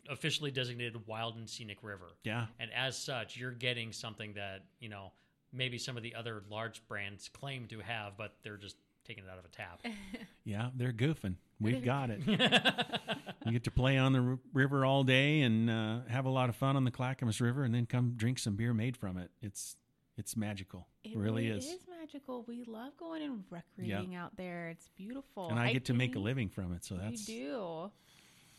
officially 0.10 0.52
designated 0.52 1.08
wild 1.08 1.36
and 1.38 1.50
scenic 1.50 1.78
river. 1.84 2.08
Yeah. 2.24 2.48
And 2.60 2.72
as 2.74 2.98
such, 2.98 3.38
you're 3.38 3.52
getting 3.52 3.92
something 3.92 4.34
that, 4.34 4.64
you 4.80 4.90
know, 4.90 5.12
maybe 5.54 5.78
some 5.78 5.98
of 5.98 6.04
the 6.04 6.16
other 6.16 6.44
large 6.50 6.86
brands 6.88 7.30
claim 7.30 7.68
to 7.68 7.80
have, 7.80 8.18
but 8.18 8.36
they're 8.44 8.58
just 8.58 8.76
taking 9.06 9.24
it 9.24 9.30
out 9.30 9.40
of 9.40 9.46
a 9.46 9.50
tap. 9.50 9.82
Yeah, 10.46 10.70
they're 10.76 10.94
goofing. 10.94 11.36
We've 11.60 11.84
got 11.84 12.10
it. 12.10 12.22
you 13.46 13.52
get 13.52 13.66
to 13.66 13.72
play 13.72 14.00
on 14.00 14.14
the 14.14 14.20
r- 14.20 14.40
river 14.52 14.84
all 14.84 15.04
day 15.04 15.42
and 15.42 15.70
uh, 15.70 16.00
have 16.08 16.26
a 16.26 16.30
lot 16.30 16.50
of 16.50 16.56
fun 16.56 16.76
on 16.76 16.86
the 16.86 16.92
Clackamas 16.92 17.40
River, 17.40 17.64
and 17.64 17.76
then 17.76 17.86
come 17.86 18.14
drink 18.16 18.40
some 18.40 18.56
beer 18.56 18.74
made 18.74 18.98
from 18.98 19.18
it. 19.18 19.30
It's 19.44 19.76
it's 20.18 20.36
magical. 20.36 20.88
It, 21.04 21.16
really 21.16 21.50
is. 21.50 21.68
It 21.68 21.70
is 21.70 21.80
magical. 22.12 22.44
We 22.48 22.64
love 22.66 22.94
going 22.98 23.24
and 23.24 23.44
recreating 23.50 24.16
out 24.16 24.36
there. 24.36 24.70
It's 24.70 24.90
beautiful. 24.96 25.50
And 25.50 25.60
I 25.60 25.74
get 25.74 25.86
to 25.86 25.94
make 25.94 26.16
a 26.16 26.20
living 26.20 26.50
from 26.50 26.74
it, 26.74 26.84
so 26.86 26.96
that's 26.96 27.28
you 27.28 27.40
do. 27.50 27.92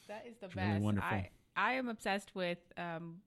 That 0.09 0.25
is 0.29 0.37
the 0.41 0.49
really 0.49 0.73
best. 0.73 0.83
wonderful. 0.83 1.09
I, 1.11 1.31
I 1.57 1.73
am 1.75 1.89
obsessed 1.89 2.35
with 2.35 2.59
um, 2.77 3.19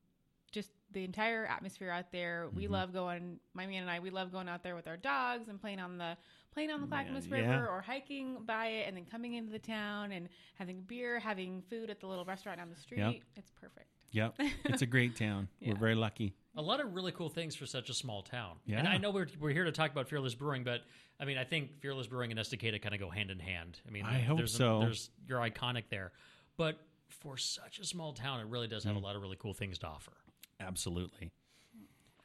just 0.52 0.72
the 0.92 1.04
entire 1.04 1.46
atmosphere 1.46 1.90
out 1.90 2.12
there. 2.12 2.48
We 2.54 2.64
Mm-hmm. 2.64 2.74
love 2.74 2.94
going. 2.94 3.40
My 3.54 3.66
man 3.66 3.84
and 3.84 3.92
I, 3.92 4.00
we 4.00 4.10
love 4.10 4.32
going 4.32 4.50
out 4.50 4.64
there 4.64 4.76
with 4.76 4.88
our 4.88 4.98
dogs 4.98 5.48
and 5.50 5.60
playing 5.60 5.80
on 5.80 5.98
the 5.98 6.18
playing 6.54 6.70
on 6.72 6.82
the 6.82 6.88
Clackamas 6.88 7.26
yeah. 7.28 7.38
River 7.38 7.68
or 7.68 7.82
hiking 7.82 8.38
by 8.46 8.68
it, 8.68 8.88
and 8.88 8.96
then 8.98 9.06
coming 9.06 9.34
into 9.34 9.52
the 9.52 9.60
town 9.60 10.12
and 10.12 10.30
having 10.56 10.82
beer, 10.82 11.20
having 11.20 11.64
food 11.70 11.90
at 11.90 12.00
the 12.00 12.08
little 12.08 12.26
restaurant 12.26 12.60
down 12.60 12.70
the 12.70 12.80
street. 12.80 13.24
It's 13.36 13.52
perfect. 13.60 13.88
Yep, 14.12 14.36
it's 14.66 14.84
a 14.84 14.86
great 14.86 15.16
town. 15.16 15.48
Yeah. 15.60 15.70
We're 15.74 15.80
very 15.80 15.96
lucky. 15.96 16.36
A 16.56 16.62
lot 16.62 16.80
of 16.80 16.94
really 16.94 17.12
cool 17.12 17.30
things 17.30 17.56
for 17.56 17.66
such 17.66 17.90
a 17.90 17.94
small 17.94 18.22
town. 18.22 18.58
Yeah. 18.66 18.80
And 18.80 18.88
I 18.88 18.98
know 18.98 19.10
we're, 19.12 19.28
we're 19.40 19.52
here 19.54 19.64
to 19.64 19.72
talk 19.72 19.92
about 19.92 20.08
Fearless 20.08 20.36
Brewing, 20.36 20.64
but 20.64 20.82
I 21.20 21.26
mean, 21.26 21.38
I 21.38 21.44
think 21.44 21.80
Fearless 21.82 22.08
Brewing 22.08 22.32
and 22.32 22.40
Estacada 22.40 22.82
kind 22.82 22.94
of 22.94 23.02
go 23.02 23.10
hand 23.10 23.32
in 23.32 23.40
hand. 23.40 23.80
I 23.88 23.92
mean, 23.92 24.06
I 24.06 24.20
hope 24.20 24.38
there's 24.38 24.54
so. 24.56 24.80
there's 24.80 25.10
you're 25.28 25.40
iconic 25.40 25.84
there, 25.90 26.12
but 26.58 26.78
for 27.10 27.38
such 27.38 27.80
a 27.80 27.86
small 27.86 28.14
town, 28.14 28.40
it 28.40 28.48
really 28.48 28.68
does 28.68 28.84
have 28.84 28.96
Mm. 28.96 29.02
a 29.02 29.04
lot 29.04 29.16
of 29.16 29.22
really 29.22 29.38
cool 29.40 29.54
things 29.54 29.78
to 29.80 29.88
offer. 29.88 30.14
Absolutely. 30.60 31.32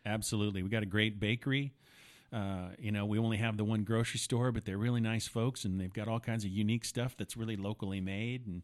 Absolutely. 0.07 0.63
We 0.63 0.69
got 0.69 0.83
a 0.83 0.87
great 0.87 1.21
bakery. 1.21 1.73
Uh, 2.33 2.69
you 2.79 2.93
know, 2.93 3.07
we 3.07 3.19
only 3.19 3.39
have 3.39 3.57
the 3.57 3.65
one 3.65 3.85
grocery 3.85 4.19
store, 4.19 4.53
but 4.53 4.65
they're 4.65 4.79
really 4.79 5.01
nice 5.01 5.27
folks 5.27 5.65
and 5.65 5.81
they've 5.81 5.93
got 5.93 6.09
all 6.09 6.21
kinds 6.21 6.45
of 6.45 6.51
unique 6.51 6.85
stuff 6.85 7.17
that's 7.17 7.37
really 7.37 7.57
locally 7.57 8.01
made. 8.01 8.47
And 8.47 8.63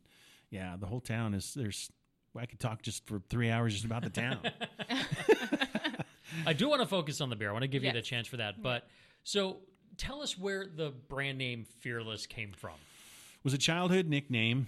yeah, 0.50 0.76
the 0.78 0.86
whole 0.86 1.00
town 1.00 1.32
is, 1.34 1.54
there's, 1.54 1.90
I 2.36 2.46
could 2.46 2.60
talk 2.60 2.82
just 2.82 3.06
for 3.06 3.20
three 3.28 3.50
hours 3.50 3.72
just 3.74 3.84
about 3.84 4.02
the 4.02 4.10
town. 4.10 4.38
I 6.46 6.52
do 6.52 6.68
want 6.68 6.80
to 6.82 6.86
focus 6.86 7.20
on 7.20 7.30
the 7.30 7.36
beer. 7.36 7.50
I 7.50 7.52
want 7.52 7.62
to 7.62 7.68
give 7.68 7.84
you 7.84 7.92
the 7.92 8.02
chance 8.02 8.26
for 8.26 8.38
that. 8.38 8.54
Mm-hmm. 8.54 8.62
But 8.62 8.88
so 9.22 9.58
tell 9.96 10.22
us 10.22 10.36
where 10.38 10.66
the 10.66 10.90
brand 10.90 11.38
name 11.38 11.64
Fearless 11.80 12.26
came 12.26 12.52
from. 12.52 12.74
was 13.42 13.54
a 13.54 13.58
childhood 13.58 14.06
nickname. 14.08 14.66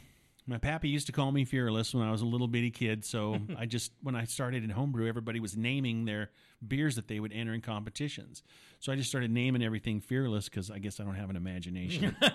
My 0.48 0.58
pappy 0.58 0.88
used 0.88 1.06
to 1.06 1.12
call 1.12 1.32
me 1.32 1.44
Fearless 1.44 1.92
when 1.92 2.06
I 2.06 2.12
was 2.12 2.22
a 2.22 2.26
little 2.26 2.46
bitty 2.46 2.70
kid. 2.70 3.04
So 3.04 3.38
I 3.58 3.66
just, 3.66 3.90
when 4.02 4.14
I 4.14 4.24
started 4.24 4.62
in 4.62 4.70
homebrew, 4.70 5.08
everybody 5.08 5.40
was 5.40 5.56
naming 5.56 6.04
their 6.04 6.30
beers 6.66 6.94
that 6.96 7.08
they 7.08 7.18
would 7.18 7.32
enter 7.32 7.52
in 7.52 7.62
competitions. 7.62 8.44
So 8.78 8.92
I 8.92 8.96
just 8.96 9.08
started 9.08 9.30
naming 9.32 9.62
everything 9.64 10.00
Fearless 10.00 10.48
because 10.48 10.70
I 10.70 10.78
guess 10.78 11.00
I 11.00 11.04
don't 11.04 11.16
have 11.16 11.30
an 11.30 11.36
imagination. 11.36 12.16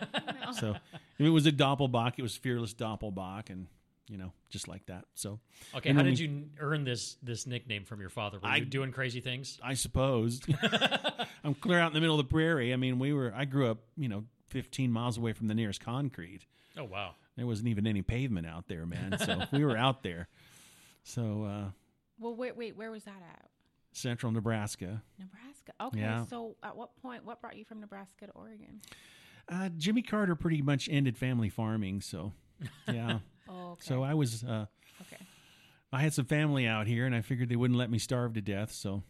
So 0.60 0.72
if 1.18 1.26
it 1.26 1.30
was 1.30 1.46
a 1.46 1.52
Doppelbock, 1.54 2.16
it 2.18 2.22
was 2.24 2.36
Fearless 2.36 2.74
Doppelbock, 2.74 3.50
and 3.50 3.68
you 4.08 4.17
know, 4.17 4.31
just 4.50 4.67
like 4.67 4.86
that. 4.88 5.05
So 5.13 5.39
Okay, 5.75 5.93
how 5.93 6.01
did 6.03 6.20
we- 6.20 6.25
you 6.25 6.50
earn 6.60 6.84
this 6.84 7.15
this 7.24 7.46
nickname 7.48 7.86
from 7.86 8.00
your 8.01 8.10
father? 8.10 8.39
Were 8.39 8.48
I- 8.48 8.58
you 8.58 8.65
doing 8.65 8.91
crazy 8.91 9.22
things? 9.22 9.60
I 9.63 9.74
suppose 9.75 10.41
I'm 11.43 11.55
clear 11.55 11.79
out 11.79 11.88
in 11.88 11.93
the 11.93 12.01
middle 12.01 12.20
of 12.20 12.27
the 12.27 12.31
prairie. 12.31 12.74
I 12.74 12.75
mean, 12.75 13.00
we 13.00 13.13
were. 13.13 13.34
I 13.36 13.46
grew 13.46 13.70
up, 13.70 13.79
you 13.98 14.10
know, 14.10 14.25
15 14.48 14.91
miles 14.91 15.17
away 15.17 15.34
from 15.34 15.48
the 15.48 15.53
nearest 15.55 15.79
concrete. 15.81 16.46
Oh 16.77 16.84
wow. 16.84 17.15
There 17.38 17.48
wasn't 17.48 17.70
even 17.70 17.88
any 17.88 18.01
pavement 18.01 18.46
out 18.46 18.67
there, 18.67 18.86
man. 18.86 19.17
So 19.17 19.43
we 19.51 19.63
were 19.63 19.77
out 19.77 20.03
there. 20.03 20.27
So 21.03 21.43
uh, 21.43 21.72
Well, 22.20 22.36
wait, 22.36 22.55
wait. 22.58 22.75
Where 22.75 22.91
was 22.91 23.03
that 23.05 23.22
at? 23.29 23.48
central 23.93 24.31
Nebraska. 24.31 25.01
Nebraska. 25.20 25.74
Okay. 25.81 26.00
Yeah. 26.00 26.25
So, 26.25 26.55
at 26.63 26.77
what 26.77 26.96
point? 27.01 27.25
What 27.25 27.41
brought 27.41 27.58
you 27.58 27.65
from 27.65 27.81
Nebraska 27.81 28.27
to 28.27 28.31
Oregon? 28.31 28.79
Uh, 29.50 29.67
Jimmy 29.77 30.01
Carter 30.01 30.34
pretty 30.36 30.62
much 30.62 30.88
ended 30.89 31.17
family 31.17 31.50
farming. 31.50 32.00
So 32.01 32.31
yeah. 32.88 33.20
Oh, 33.50 33.72
okay. 33.72 33.82
so 33.82 34.04
I 34.04 34.14
was. 34.14 34.44
Uh, 34.44 34.66
okay. 35.02 35.22
I 35.94 36.02
had 36.02 36.14
some 36.14 36.26
family 36.26 36.68
out 36.68 36.88
here, 36.88 37.06
and 37.06 37.14
I 37.14 37.22
figured 37.22 37.50
they 37.50 37.56
wouldn't 37.56 37.78
let 37.78 37.90
me 37.92 38.00
starve 38.00 38.34
to 38.34 38.42
death. 38.42 38.72
So 38.72 39.04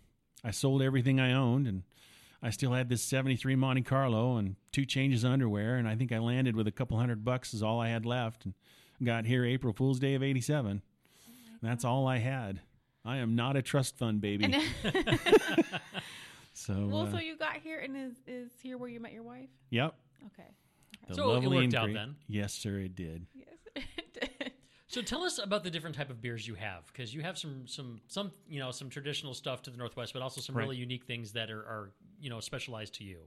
I 0.43 0.51
sold 0.51 0.81
everything 0.81 1.19
I 1.19 1.33
owned, 1.33 1.67
and 1.67 1.83
I 2.41 2.49
still 2.49 2.71
had 2.73 2.89
this 2.89 3.03
'73 3.03 3.55
Monte 3.55 3.83
Carlo 3.83 4.37
and 4.37 4.55
two 4.71 4.85
changes 4.85 5.23
of 5.23 5.31
underwear, 5.31 5.75
and 5.75 5.87
I 5.87 5.95
think 5.95 6.11
I 6.11 6.17
landed 6.19 6.55
with 6.55 6.67
a 6.67 6.71
couple 6.71 6.97
hundred 6.97 7.23
bucks 7.23 7.53
is 7.53 7.61
all 7.61 7.79
I 7.79 7.89
had 7.89 8.05
left, 8.05 8.45
and 8.45 8.53
got 9.03 9.25
here 9.25 9.45
April 9.45 9.73
Fool's 9.73 9.99
Day 9.99 10.15
of 10.15 10.23
'87. 10.23 10.81
That's 11.61 11.85
all 11.85 12.07
I 12.07 12.17
had. 12.17 12.61
I 13.05 13.17
am 13.17 13.35
not 13.35 13.55
a 13.55 13.61
trust 13.61 13.97
fund 13.97 14.21
baby. 14.21 14.55
So, 16.53 16.73
well, 16.91 17.07
uh, 17.07 17.11
so 17.11 17.17
you 17.19 17.37
got 17.37 17.57
here 17.57 17.79
and 17.79 17.95
is 17.97 18.13
is 18.27 18.51
here 18.61 18.77
where 18.77 18.89
you 18.89 18.99
met 18.99 19.13
your 19.13 19.23
wife? 19.23 19.49
yep. 19.69 19.95
Okay. 20.27 20.49
The 21.07 21.15
So 21.15 21.23
it 21.23 21.33
lovely 21.33 21.57
worked 21.57 21.73
out 21.73 21.93
then. 21.93 22.15
Yes, 22.27 22.53
sir, 22.53 22.77
it 22.79 22.95
did. 22.95 23.25
Yes. 23.33 23.85
So 24.91 25.01
tell 25.01 25.23
us 25.23 25.39
about 25.41 25.63
the 25.63 25.71
different 25.71 25.95
type 25.95 26.09
of 26.09 26.21
beers 26.21 26.45
you 26.45 26.55
have, 26.55 26.85
because 26.87 27.13
you 27.13 27.21
have 27.21 27.37
some 27.37 27.65
some 27.65 28.01
some 28.07 28.29
you 28.49 28.59
know 28.59 28.71
some 28.71 28.89
traditional 28.89 29.33
stuff 29.33 29.61
to 29.61 29.69
the 29.69 29.77
Northwest, 29.77 30.11
but 30.11 30.21
also 30.21 30.41
some 30.41 30.55
Right. 30.55 30.63
really 30.63 30.75
unique 30.75 31.05
things 31.05 31.31
that 31.31 31.49
are, 31.49 31.61
are 31.61 31.91
you 32.19 32.29
know 32.29 32.41
specialized 32.41 32.95
to 32.95 33.05
you. 33.05 33.19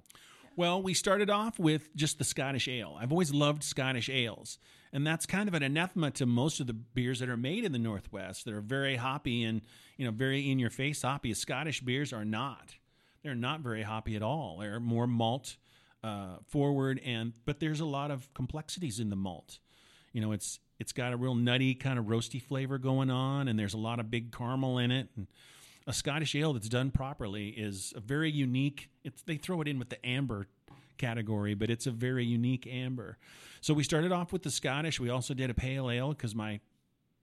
Well, 0.56 0.83
we 0.83 0.92
started 0.92 1.30
off 1.30 1.59
with 1.59 1.97
just 1.97 2.18
the 2.18 2.25
Scottish 2.25 2.68
ale. 2.68 2.99
I've 3.00 3.11
always 3.11 3.33
loved 3.33 3.64
Scottish 3.64 4.11
ales. 4.11 4.59
And 4.92 5.06
that's 5.06 5.25
kind 5.25 5.49
of 5.49 5.54
an 5.54 5.62
anathema 5.62 6.11
to 6.12 6.26
most 6.26 6.61
of 6.61 6.66
the 6.66 6.75
beers 6.75 7.18
that 7.21 7.30
are 7.30 7.37
made 7.37 7.64
in 7.64 7.73
the 7.73 7.78
Northwest 7.78 8.44
that 8.44 8.54
are 8.54 8.61
very 8.61 8.94
hoppy 8.97 9.42
and, 9.42 9.62
you 9.97 10.04
know, 10.04 10.12
very 10.12 10.49
in 10.49 10.61
your 10.61 10.71
face 10.71 11.02
hoppy. 11.02 11.35
Scottish 11.35 11.80
beers 11.80 12.12
are 12.12 12.25
not. 12.25 12.76
They're 13.25 13.35
not 13.35 13.61
very 13.62 13.83
hoppy 13.83 14.14
at 14.14 14.23
all. 14.23 14.59
They're 14.59 14.78
more 14.78 15.09
malt 15.09 15.56
uh, 16.04 16.37
forward 16.47 17.00
and 17.04 17.33
but 17.47 17.59
there's 17.59 17.80
a 17.80 17.87
lot 17.87 18.11
of 18.11 18.33
complexities 18.35 19.00
in 19.00 19.09
the 19.09 19.16
malt. 19.16 19.59
You 20.14 20.23
know, 20.23 20.33
it's 20.33 20.59
it's 20.80 20.92
got 20.92 21.12
a 21.12 21.16
real 21.18 21.35
nutty 21.35 21.75
kind 21.75 21.99
of 21.99 22.06
roasty 22.06 22.40
flavor 22.40 22.78
going 22.78 23.11
on 23.11 23.49
and 23.49 23.59
there's 23.59 23.75
a 23.75 23.78
lot 23.78 24.00
of 24.00 24.11
big 24.11 24.33
caramel 24.33 24.78
in 24.78 24.90
it 24.90 25.09
and 25.16 25.26
a 25.87 25.92
Scottish 25.92 26.35
ale 26.35 26.54
that's 26.54 26.68
done 26.68 26.90
properly 26.90 27.49
is 27.49 27.92
a 27.94 28.00
very 28.00 28.30
unique. 28.30 28.88
It's 29.04 29.23
they 29.23 29.37
throw 29.37 29.61
it 29.61 29.68
in 29.68 29.78
with 29.78 29.90
the 29.90 30.04
amber 30.06 30.47
category, 30.97 31.54
but 31.54 31.68
it's 31.68 31.87
a 31.87 31.90
very 31.90 32.25
unique 32.25 32.66
amber. 32.66 33.18
So 33.61 33.75
we 33.75 33.83
started 33.83 34.12
off 34.12 34.33
with 34.33 34.42
the 34.42 34.50
Scottish. 34.50 34.99
We 34.99 35.11
also 35.11 35.35
did 35.35 35.50
a 35.50 35.54
pale 35.54 35.90
ale 35.90 36.11
because 36.11 36.35
my 36.35 36.61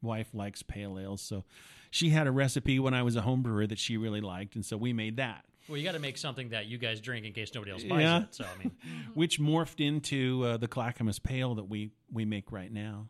wife 0.02 0.30
likes 0.34 0.62
pale 0.62 1.00
ales. 1.00 1.22
So 1.22 1.44
she 1.90 2.10
had 2.10 2.28
a 2.28 2.32
recipe 2.32 2.80
when 2.80 2.94
I 2.94 3.04
was 3.04 3.16
a 3.16 3.22
home 3.22 3.42
brewer 3.42 3.68
that 3.68 3.80
she 3.80 3.98
really 3.98 4.22
liked, 4.22 4.56
and 4.56 4.66
so 4.66 4.78
we 4.78 4.94
made 4.94 5.18
that, 5.18 5.46
Well, 5.68 5.78
you 5.78 5.84
got 5.84 5.94
to 5.94 6.00
make 6.00 6.18
something 6.18 6.50
that 6.50 6.66
you 6.66 6.78
guys 6.78 7.00
drink 7.00 7.26
in 7.26 7.34
case 7.34 7.54
nobody 7.54 7.72
else 7.72 7.84
buys 7.84 8.02
Yeah. 8.02 8.22
it. 8.24 8.36
So 8.36 8.46
I 8.46 8.58
mean, 8.64 8.72
which 9.14 9.40
morphed 9.40 9.86
into 9.86 10.44
uh, 10.46 10.58
the 10.58 10.68
Clackamas 10.68 11.20
Pale 11.20 11.56
that 11.56 11.66
we 11.70 11.92
we 12.12 12.26
make 12.26 12.52
right 12.52 12.72
now. 12.72 13.08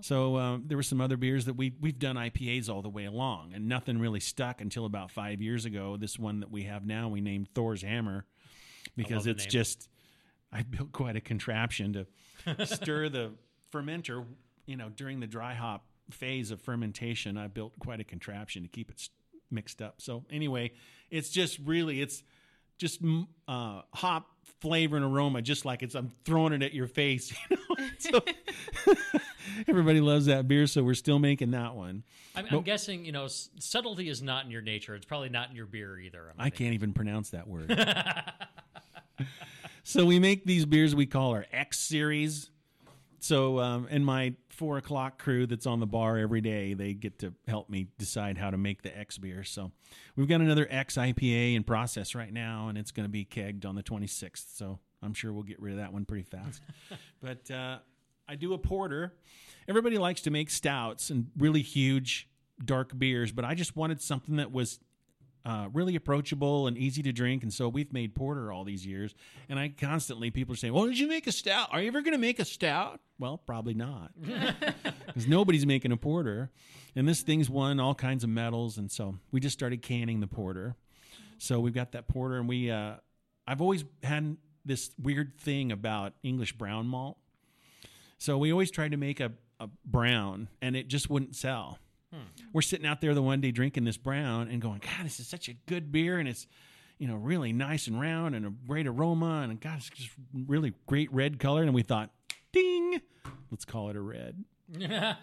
So 0.00 0.36
um, 0.38 0.64
there 0.66 0.76
were 0.76 0.82
some 0.82 1.00
other 1.00 1.16
beers 1.16 1.44
that 1.44 1.54
we 1.54 1.72
we've 1.80 1.98
done 1.98 2.16
IPAs 2.16 2.68
all 2.68 2.82
the 2.82 2.88
way 2.88 3.04
along, 3.04 3.52
and 3.54 3.68
nothing 3.68 3.98
really 3.98 4.20
stuck 4.20 4.60
until 4.60 4.86
about 4.86 5.10
five 5.10 5.40
years 5.40 5.64
ago. 5.66 5.96
This 5.96 6.18
one 6.18 6.40
that 6.40 6.50
we 6.50 6.64
have 6.64 6.84
now, 6.86 7.08
we 7.08 7.20
named 7.20 7.48
Thor's 7.54 7.82
Hammer 7.82 8.24
because 8.96 9.26
it's 9.26 9.46
just 9.46 9.88
I 10.52 10.62
built 10.62 10.92
quite 10.92 11.16
a 11.16 11.20
contraption 11.20 12.06
to 12.46 12.66
stir 12.66 13.08
the 13.08 13.32
fermenter. 13.72 14.24
You 14.66 14.76
know, 14.76 14.88
during 14.88 15.20
the 15.20 15.26
dry 15.26 15.54
hop 15.54 15.84
phase 16.10 16.50
of 16.50 16.60
fermentation, 16.60 17.36
I 17.36 17.48
built 17.48 17.78
quite 17.78 18.00
a 18.00 18.04
contraption 18.04 18.62
to 18.62 18.68
keep 18.68 18.90
it 18.90 18.96
s- 18.98 19.10
mixed 19.54 19.80
up. 19.80 20.00
So 20.00 20.24
anyway, 20.30 20.72
it's 21.10 21.30
just 21.30 21.58
really 21.60 22.00
it's 22.00 22.22
just 22.78 23.02
mm, 23.02 23.26
uh, 23.48 23.82
hop 23.92 24.26
flavor 24.60 24.96
and 24.96 25.04
aroma, 25.04 25.42
just 25.42 25.64
like 25.64 25.82
it's 25.82 25.94
I'm 25.94 26.10
throwing 26.24 26.52
it 26.52 26.62
at 26.62 26.74
your 26.74 26.86
face. 26.86 27.32
You 27.50 28.12
know, 28.12 28.20
so 28.22 28.94
everybody 29.68 30.00
loves 30.00 30.26
that 30.26 30.46
beer, 30.46 30.66
so 30.66 30.82
we're 30.82 30.94
still 30.94 31.18
making 31.18 31.50
that 31.52 31.74
one. 31.74 32.04
I'm, 32.34 32.46
I'm 32.50 32.62
guessing 32.62 33.04
you 33.04 33.12
know 33.12 33.26
subtlety 33.26 34.08
is 34.08 34.22
not 34.22 34.44
in 34.44 34.50
your 34.50 34.62
nature. 34.62 34.94
It's 34.94 35.04
probably 35.04 35.28
not 35.28 35.50
in 35.50 35.56
your 35.56 35.66
beer 35.66 35.98
either. 35.98 36.30
I'm 36.30 36.46
I 36.46 36.50
can't 36.50 36.74
even 36.74 36.92
pronounce 36.92 37.30
that 37.30 37.48
word. 37.48 37.76
so 39.82 40.06
we 40.06 40.18
make 40.18 40.44
these 40.44 40.66
beers 40.66 40.94
we 40.94 41.06
call 41.06 41.32
our 41.32 41.46
X 41.52 41.78
series. 41.78 42.50
So, 43.20 43.58
um, 43.58 43.88
and 43.90 44.04
my 44.04 44.34
four 44.54 44.78
o'clock 44.78 45.18
crew 45.18 45.46
that's 45.46 45.66
on 45.66 45.80
the 45.80 45.86
bar 45.86 46.16
every 46.18 46.40
day, 46.40 46.74
they 46.74 46.94
get 46.94 47.18
to 47.20 47.34
help 47.46 47.68
me 47.68 47.88
decide 47.98 48.38
how 48.38 48.50
to 48.50 48.56
make 48.56 48.82
the 48.82 48.96
X 48.96 49.18
beer. 49.18 49.44
So, 49.44 49.72
we've 50.16 50.28
got 50.28 50.40
another 50.40 50.66
X 50.70 50.96
IPA 50.96 51.56
in 51.56 51.64
process 51.64 52.14
right 52.14 52.32
now, 52.32 52.68
and 52.68 52.78
it's 52.78 52.90
going 52.90 53.04
to 53.04 53.10
be 53.10 53.24
kegged 53.24 53.66
on 53.66 53.74
the 53.74 53.82
26th. 53.82 54.56
So, 54.56 54.78
I'm 55.02 55.14
sure 55.14 55.32
we'll 55.32 55.42
get 55.42 55.60
rid 55.60 55.72
of 55.72 55.78
that 55.78 55.92
one 55.92 56.04
pretty 56.04 56.24
fast. 56.24 56.62
but 57.22 57.50
uh, 57.50 57.78
I 58.28 58.36
do 58.36 58.54
a 58.54 58.58
porter. 58.58 59.14
Everybody 59.68 59.98
likes 59.98 60.22
to 60.22 60.30
make 60.30 60.50
stouts 60.50 61.10
and 61.10 61.26
really 61.36 61.62
huge 61.62 62.28
dark 62.64 62.98
beers, 62.98 63.32
but 63.32 63.44
I 63.44 63.54
just 63.54 63.76
wanted 63.76 64.00
something 64.00 64.36
that 64.36 64.52
was 64.52 64.78
uh, 65.44 65.68
really 65.72 65.94
approachable 65.94 66.66
and 66.66 66.78
easy 66.78 67.02
to 67.02 67.12
drink. 67.12 67.42
And 67.42 67.52
so 67.52 67.68
we've 67.68 67.92
made 67.92 68.14
porter 68.14 68.50
all 68.50 68.64
these 68.64 68.86
years. 68.86 69.14
And 69.48 69.58
I 69.58 69.68
constantly, 69.68 70.30
people 70.30 70.54
are 70.54 70.56
saying, 70.56 70.72
Well, 70.72 70.86
did 70.86 70.98
you 70.98 71.06
make 71.06 71.26
a 71.26 71.32
stout? 71.32 71.68
Are 71.70 71.80
you 71.80 71.88
ever 71.88 72.00
going 72.00 72.12
to 72.12 72.18
make 72.18 72.38
a 72.38 72.44
stout? 72.44 73.00
Well, 73.18 73.38
probably 73.38 73.74
not. 73.74 74.12
Because 75.06 75.28
nobody's 75.28 75.64
making 75.64 75.92
a 75.92 75.96
porter. 75.96 76.50
And 76.96 77.06
this 77.06 77.22
thing's 77.22 77.48
won 77.48 77.78
all 77.78 77.94
kinds 77.94 78.24
of 78.24 78.30
medals. 78.30 78.78
And 78.78 78.90
so 78.90 79.16
we 79.30 79.38
just 79.38 79.52
started 79.52 79.80
canning 79.80 80.18
the 80.18 80.26
porter. 80.26 80.74
So 81.38 81.60
we've 81.60 81.74
got 81.74 81.92
that 81.92 82.08
porter. 82.08 82.36
And 82.36 82.48
we, 82.48 82.68
uh, 82.68 82.94
I've 83.46 83.60
always 83.60 83.84
had 84.02 84.36
this 84.64 84.90
weird 85.00 85.38
thing 85.38 85.70
about 85.70 86.14
English 86.24 86.54
brown 86.54 86.88
malt. 86.88 87.16
So 88.18 88.38
we 88.38 88.50
always 88.50 88.72
tried 88.72 88.90
to 88.90 88.96
make 88.96 89.20
a, 89.20 89.32
a 89.60 89.68
brown 89.84 90.48
and 90.60 90.74
it 90.74 90.88
just 90.88 91.08
wouldn't 91.08 91.36
sell. 91.36 91.78
We're 92.52 92.62
sitting 92.62 92.86
out 92.86 93.00
there 93.00 93.14
the 93.14 93.22
one 93.22 93.40
day 93.40 93.50
drinking 93.50 93.84
this 93.84 93.96
brown 93.96 94.48
and 94.48 94.60
going, 94.60 94.80
God, 94.80 95.04
this 95.04 95.20
is 95.20 95.26
such 95.26 95.48
a 95.48 95.54
good 95.66 95.90
beer 95.92 96.18
and 96.18 96.28
it's, 96.28 96.46
you 96.98 97.08
know, 97.08 97.16
really 97.16 97.52
nice 97.52 97.86
and 97.86 98.00
round 98.00 98.34
and 98.34 98.46
a 98.46 98.50
great 98.50 98.86
aroma 98.86 99.46
and 99.48 99.60
God, 99.60 99.78
it's 99.78 99.90
just 99.90 100.10
really 100.46 100.74
great 100.86 101.12
red 101.12 101.38
color. 101.38 101.62
And 101.62 101.74
we 101.74 101.82
thought, 101.82 102.10
ding, 102.52 103.00
let's 103.50 103.64
call 103.64 103.90
it 103.90 103.96
a 103.96 104.00
red. 104.00 104.44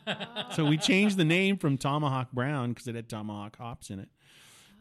so 0.56 0.66
we 0.66 0.78
changed 0.78 1.18
the 1.18 1.26
name 1.26 1.58
from 1.58 1.78
Tomahawk 1.78 2.32
Brown 2.32 2.70
because 2.70 2.88
it 2.88 2.96
had 2.96 3.10
tomahawk 3.10 3.58
hops 3.58 3.90
in 3.90 4.00
it. 4.00 4.10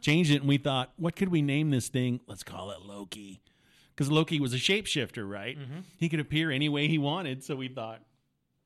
Changed 0.00 0.30
it 0.30 0.36
and 0.36 0.48
we 0.48 0.58
thought, 0.58 0.92
what 0.96 1.16
could 1.16 1.28
we 1.28 1.42
name 1.42 1.70
this 1.70 1.88
thing? 1.88 2.20
Let's 2.26 2.42
call 2.42 2.70
it 2.70 2.82
Loki. 2.82 3.42
Because 3.94 4.10
Loki 4.10 4.40
was 4.40 4.54
a 4.54 4.58
shapeshifter, 4.58 5.28
right? 5.28 5.58
Mm-hmm. 5.58 5.80
He 5.98 6.08
could 6.08 6.20
appear 6.20 6.50
any 6.50 6.68
way 6.68 6.88
he 6.88 6.96
wanted. 6.96 7.44
So 7.44 7.54
we 7.54 7.68
thought, 7.68 8.00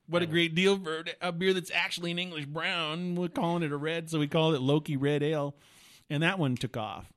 what 0.06 0.22
a 0.22 0.26
great 0.26 0.54
deal 0.54 0.78
for 0.78 1.04
a 1.20 1.32
beer 1.32 1.52
that's 1.54 1.70
actually 1.70 2.10
an 2.10 2.18
English 2.18 2.46
brown. 2.46 3.14
We're 3.14 3.28
calling 3.28 3.62
it 3.62 3.72
a 3.72 3.76
red, 3.76 4.10
so 4.10 4.18
we 4.18 4.26
called 4.28 4.54
it 4.54 4.60
Loki 4.60 4.96
Red 4.96 5.22
Ale, 5.22 5.54
and 6.10 6.22
that 6.22 6.38
one 6.38 6.56
took 6.56 6.76
off. 6.76 7.12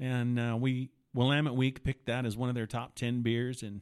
And 0.00 0.38
uh, 0.38 0.56
we 0.60 0.90
Willamette 1.14 1.54
Week 1.54 1.82
picked 1.82 2.06
that 2.06 2.24
as 2.26 2.36
one 2.36 2.48
of 2.48 2.54
their 2.54 2.66
top 2.66 2.94
ten 2.94 3.22
beers, 3.22 3.62
and 3.62 3.80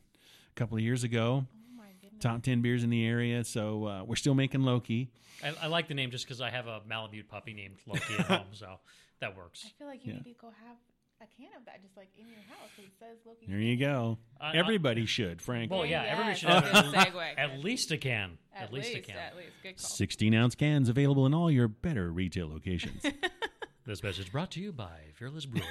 a 0.51 0.55
couple 0.55 0.77
of 0.77 0.83
years 0.83 1.05
ago, 1.05 1.47
Oh 1.79 1.83
top 2.21 2.43
ten 2.43 2.63
beers 2.63 2.83
in 2.85 2.91
the 2.91 3.05
area. 3.07 3.45
So 3.45 3.87
uh, 3.87 4.05
we're 4.05 4.17
still 4.17 4.35
making 4.35 4.63
Loki. 4.63 5.11
I, 5.45 5.53
I 5.63 5.67
like 5.67 5.89
the 5.89 5.95
name 5.95 6.11
just 6.11 6.25
because 6.25 6.41
I 6.41 6.49
have 6.51 6.67
a 6.67 6.81
Malamute 6.89 7.29
puppy 7.29 7.53
named 7.53 7.77
Loki 7.87 8.15
at 8.19 8.27
home, 8.27 8.47
so 8.53 8.79
that 9.21 9.37
works. 9.37 9.65
I 9.67 9.71
feel 9.79 9.87
like 9.87 10.05
you 10.07 10.13
Yeah. 10.13 10.19
need 10.25 10.33
to 10.35 10.41
go 10.41 10.49
have 10.49 10.77
a 11.21 11.27
can 11.37 11.49
of 11.59 11.65
that 11.67 11.83
just 11.83 11.97
like 11.97 12.09
in 12.19 12.27
your 12.27 12.37
house. 12.49 12.69
'cause 12.77 12.85
It 12.85 12.93
says 12.99 13.17
Loki. 13.27 13.47
There 13.49 13.59
you 13.59 13.77
go. 13.77 14.19
Uh, 14.41 14.53
Everybody 14.55 15.07
should, 15.07 15.41
frankly. 15.41 15.77
Well, 15.77 15.87
yeah, 15.87 16.03
Yes, 16.05 16.13
everybody 16.13 16.39
should 16.39 16.49
have 16.51 16.65
a 16.65 16.99
at, 16.99 17.09
segue. 17.13 17.35
at 17.39 17.59
least 17.61 17.91
a 17.91 17.97
can. 17.99 18.39
At, 18.55 18.65
At, 18.65 18.73
least, 18.73 18.89
least, 18.95 18.99
a 18.99 19.13
can. 19.13 19.19
at 19.19 19.37
least. 19.37 19.49
Good 19.63 19.77
call. 19.79 19.89
16 19.89 20.35
ounce 20.35 20.55
cans 20.55 20.89
available 20.89 21.27
in 21.27 21.35
all 21.35 21.51
your 21.51 21.69
better 21.69 22.11
retail 22.13 22.49
locations. 22.49 23.05
This 23.85 24.03
message 24.03 24.33
brought 24.33 24.51
to 24.51 24.61
you 24.61 24.73
by 24.73 24.99
Fearless 25.15 25.47
Brewing. 25.47 25.69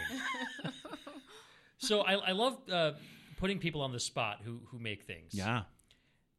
so 1.78 2.00
I, 2.00 2.14
I 2.14 2.32
love 2.32 2.58
uh, 2.72 2.94
putting 3.36 3.60
people 3.60 3.82
on 3.82 3.92
the 3.92 4.00
spot 4.00 4.40
who 4.42 4.62
who 4.68 4.80
make 4.80 5.04
things. 5.04 5.34
yeah. 5.34 5.64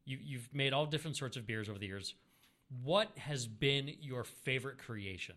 You, 0.03 0.17
you've 0.23 0.49
made 0.51 0.73
all 0.73 0.87
different 0.87 1.17
sorts 1.17 1.37
of 1.37 1.45
beers 1.45 1.69
over 1.69 1.77
the 1.77 1.85
years. 1.85 2.15
What 2.83 3.15
has 3.19 3.45
been 3.45 3.91
your 4.01 4.23
favorite 4.23 4.79
creation? 4.79 5.35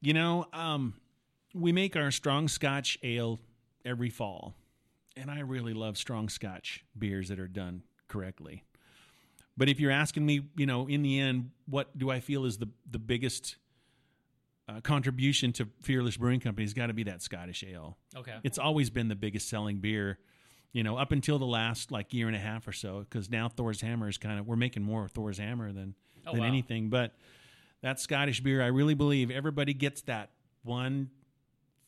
You 0.00 0.12
know, 0.14 0.46
um, 0.52 0.94
we 1.58 1.72
make 1.72 1.96
our 1.96 2.10
strong 2.10 2.48
Scotch 2.48 2.98
ale 3.02 3.40
every 3.84 4.10
fall, 4.10 4.54
and 5.16 5.30
I 5.30 5.40
really 5.40 5.74
love 5.74 5.96
strong 5.98 6.28
Scotch 6.28 6.84
beers 6.98 7.28
that 7.28 7.38
are 7.38 7.48
done 7.48 7.82
correctly. 8.08 8.62
But 9.56 9.68
if 9.68 9.80
you're 9.80 9.90
asking 9.90 10.24
me, 10.24 10.42
you 10.56 10.66
know, 10.66 10.86
in 10.86 11.02
the 11.02 11.18
end, 11.18 11.50
what 11.66 11.96
do 11.98 12.10
I 12.10 12.20
feel 12.20 12.44
is 12.44 12.58
the 12.58 12.68
the 12.90 12.98
biggest 12.98 13.56
uh, 14.68 14.80
contribution 14.82 15.52
to 15.54 15.66
Fearless 15.82 16.16
Brewing 16.16 16.40
Company 16.40 16.64
has 16.64 16.74
got 16.74 16.86
to 16.88 16.92
be 16.92 17.02
that 17.04 17.22
Scottish 17.22 17.64
ale. 17.66 17.96
Okay. 18.16 18.34
It's 18.44 18.58
always 18.58 18.90
been 18.90 19.08
the 19.08 19.16
biggest 19.16 19.48
selling 19.48 19.78
beer, 19.78 20.18
you 20.72 20.82
know, 20.82 20.96
up 20.98 21.10
until 21.10 21.38
the 21.38 21.46
last 21.46 21.90
like 21.90 22.12
year 22.12 22.26
and 22.28 22.36
a 22.36 22.40
half 22.40 22.68
or 22.68 22.72
so. 22.72 23.00
Because 23.00 23.30
now 23.30 23.48
Thor's 23.48 23.80
Hammer 23.80 24.08
is 24.08 24.18
kind 24.18 24.38
of 24.38 24.46
we're 24.46 24.56
making 24.56 24.82
more 24.82 25.08
Thor's 25.08 25.38
Hammer 25.38 25.72
than 25.72 25.94
Oh, 26.26 26.32
than 26.32 26.40
wow. 26.42 26.46
anything. 26.46 26.90
But 26.90 27.14
that 27.80 27.98
Scottish 27.98 28.40
beer, 28.40 28.62
I 28.62 28.66
really 28.66 28.92
believe 28.94 29.30
everybody 29.30 29.72
gets 29.72 30.02
that 30.02 30.30
one 30.62 31.08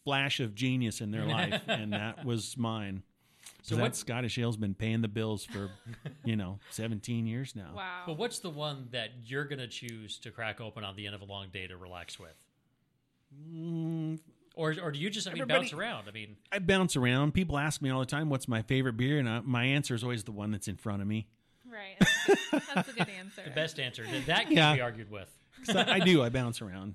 flash 0.05 0.41
of 0.41 0.55
genius 0.55 1.01
in 1.01 1.11
their 1.11 1.25
life, 1.25 1.61
and 1.69 1.93
that 1.93 2.25
was 2.25 2.57
mine. 2.57 3.03
So 3.63 3.71
So 3.71 3.77
that 3.77 3.83
what- 3.83 3.97
Scottish 3.97 4.39
ale's 4.39 4.57
been 4.57 4.75
paying 4.75 5.01
the 5.03 5.09
bills 5.09 5.45
for, 5.45 5.71
you 6.25 6.37
know, 6.37 6.59
seventeen 6.71 7.27
years 7.27 7.55
now. 7.55 7.73
Wow. 7.75 8.03
But 8.07 8.17
what's 8.19 8.39
the 8.39 8.51
one 8.51 8.89
that 8.93 9.11
you're 9.27 9.45
going 9.45 9.59
to 9.59 9.69
choose 9.69 10.19
to 10.21 10.31
crack 10.31 10.61
open 10.61 10.85
on 10.85 10.97
the 10.97 11.07
end 11.07 11.15
of 11.15 11.21
a 11.21 11.27
long 11.27 11.49
day 11.53 11.67
to 11.67 11.77
relax 11.77 12.19
with? 12.19 12.35
Mm, 13.35 14.19
Or, 14.55 14.75
or 14.83 14.91
do 14.91 14.99
you 14.99 15.11
just, 15.11 15.29
I 15.29 15.35
mean, 15.35 15.47
bounce 15.47 15.73
around? 15.73 16.09
I 16.09 16.11
mean, 16.13 16.37
I 16.51 16.59
bounce 16.59 16.97
around. 16.97 17.33
People 17.33 17.59
ask 17.59 17.81
me 17.81 17.91
all 17.91 18.01
the 18.01 18.07
time, 18.07 18.29
"What's 18.29 18.49
my 18.49 18.63
favorite 18.63 18.97
beer?" 18.97 19.19
And 19.19 19.29
I, 19.29 19.41
my 19.41 19.65
answer 19.65 19.95
is 19.95 20.03
always 20.03 20.25
the 20.25 20.33
one 20.33 20.51
that's 20.51 20.67
in 20.69 20.77
front 20.77 21.03
of 21.03 21.09
me. 21.09 21.29
right. 21.71 21.97
That's 22.01 22.19
a 22.29 22.51
good, 22.51 22.63
that's 22.75 22.89
a 22.89 22.93
good 22.93 23.09
answer. 23.09 23.43
the 23.45 23.51
best 23.51 23.79
answer. 23.79 24.05
That 24.27 24.47
can 24.49 24.57
Yeah. 24.57 24.75
be 24.75 24.81
argued 24.81 25.11
with. 25.11 25.29
I, 25.69 25.95
I 25.95 25.99
do. 26.01 26.23
I 26.23 26.29
bounce 26.31 26.61
around. 26.63 26.95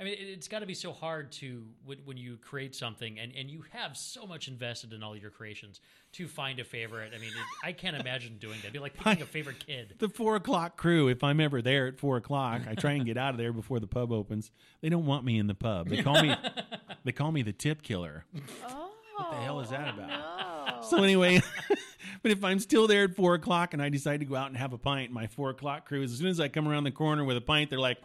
Yeah. 0.00 0.02
I 0.02 0.04
mean, 0.04 0.14
it, 0.14 0.28
it's 0.32 0.48
got 0.48 0.60
to 0.60 0.66
be 0.66 0.74
so 0.74 0.92
hard 0.92 1.30
to 1.32 1.62
when, 1.84 1.98
when 2.04 2.16
you 2.16 2.38
create 2.38 2.74
something 2.74 3.18
and, 3.18 3.32
and 3.36 3.50
you 3.50 3.64
have 3.72 3.96
so 3.96 4.26
much 4.26 4.48
invested 4.48 4.92
in 4.92 5.02
all 5.02 5.16
your 5.16 5.30
creations 5.30 5.80
to 6.12 6.26
find 6.26 6.58
a 6.58 6.64
favorite. 6.64 7.12
I 7.14 7.18
mean, 7.18 7.28
it, 7.28 7.66
I 7.66 7.72
can't 7.72 7.96
imagine 7.96 8.38
doing 8.38 8.56
that. 8.58 8.64
It'd 8.64 8.72
be 8.72 8.78
like 8.78 8.94
picking 8.94 9.22
a 9.22 9.26
favorite 9.26 9.64
kid. 9.64 9.94
The 9.98 10.08
four 10.08 10.36
o'clock 10.36 10.76
crew. 10.76 11.08
If 11.08 11.22
I'm 11.22 11.40
ever 11.40 11.62
there 11.62 11.86
at 11.86 11.98
four 11.98 12.16
o'clock, 12.16 12.62
I 12.68 12.74
try 12.74 12.92
and 12.92 13.04
get 13.04 13.16
out 13.16 13.34
of 13.34 13.38
there 13.38 13.52
before 13.52 13.78
the 13.78 13.86
pub 13.86 14.10
opens. 14.10 14.50
They 14.80 14.88
don't 14.88 15.06
want 15.06 15.24
me 15.24 15.38
in 15.38 15.46
the 15.46 15.54
pub. 15.54 15.88
They 15.88 16.02
call 16.02 16.22
me. 16.22 16.34
they 17.04 17.12
call 17.12 17.30
me 17.30 17.42
the 17.42 17.52
tip 17.52 17.82
killer. 17.82 18.24
Oh. 18.66 18.90
What 19.20 19.32
the 19.32 19.36
hell 19.36 19.60
is 19.60 19.68
that 19.68 19.94
about? 19.94 20.08
No. 20.08 20.80
So 20.82 21.02
anyway, 21.02 21.42
but 22.22 22.32
if 22.32 22.42
I'm 22.42 22.58
still 22.58 22.86
there 22.86 23.04
at 23.04 23.14
four 23.14 23.34
o'clock 23.34 23.74
and 23.74 23.82
I 23.82 23.90
decide 23.90 24.20
to 24.20 24.26
go 24.26 24.34
out 24.34 24.48
and 24.48 24.56
have 24.56 24.72
a 24.72 24.78
pint, 24.78 25.12
my 25.12 25.26
four 25.26 25.50
o'clock 25.50 25.86
crew, 25.86 26.02
as 26.02 26.16
soon 26.16 26.28
as 26.28 26.40
I 26.40 26.48
come 26.48 26.66
around 26.66 26.84
the 26.84 26.90
corner 26.90 27.22
with 27.22 27.36
a 27.36 27.42
pint, 27.42 27.68
they're 27.68 27.78
like, 27.78 27.98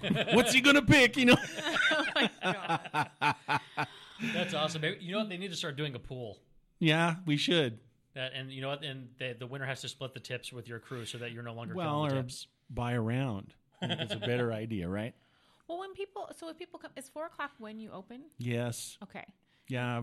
"What's 0.32 0.52
he 0.52 0.60
gonna 0.60 0.82
pick?" 0.82 1.16
You 1.16 1.26
know. 1.26 1.36
oh 1.92 2.04
my 2.14 2.30
god. 2.42 3.10
That's 4.34 4.54
awesome. 4.54 4.80
Maybe- 4.82 4.98
You 5.00 5.12
know 5.12 5.18
what? 5.20 5.28
They 5.28 5.36
need 5.36 5.50
to 5.50 5.56
start 5.56 5.76
doing 5.76 5.94
a 5.94 5.98
pool. 5.98 6.38
yeah, 6.78 7.16
we 7.26 7.36
should. 7.36 7.78
That 8.14 8.32
and 8.34 8.50
you 8.50 8.60
know 8.62 8.68
what? 8.68 8.84
And 8.84 9.08
the, 9.18 9.36
the 9.38 9.46
winner 9.46 9.66
has 9.66 9.80
to 9.82 9.88
split 9.88 10.14
the 10.14 10.20
tips 10.20 10.52
with 10.52 10.66
your 10.68 10.78
crew 10.78 11.04
so 11.04 11.18
that 11.18 11.32
you're 11.32 11.42
no 11.42 11.52
longer 11.54 11.74
Well, 11.74 11.86
killing 12.04 12.08
the 12.10 12.14
or 12.18 12.22
tips. 12.22 12.46
buy 12.70 12.92
a 12.92 13.00
round. 13.00 13.54
I 13.82 13.86
think 13.88 14.00
it's 14.00 14.14
a 14.14 14.18
better 14.18 14.52
idea, 14.64 14.88
right? 14.88 15.14
Well, 15.68 15.78
when 15.78 15.92
people, 15.92 16.28
so 16.36 16.48
if 16.48 16.58
people 16.58 16.78
come, 16.80 16.90
is 16.96 17.08
four 17.08 17.26
o'clock 17.26 17.52
when 17.58 17.78
you 17.78 17.90
open? 17.92 18.22
Yes. 18.38 18.96
Okay. 19.02 19.24
Yeah. 19.68 20.02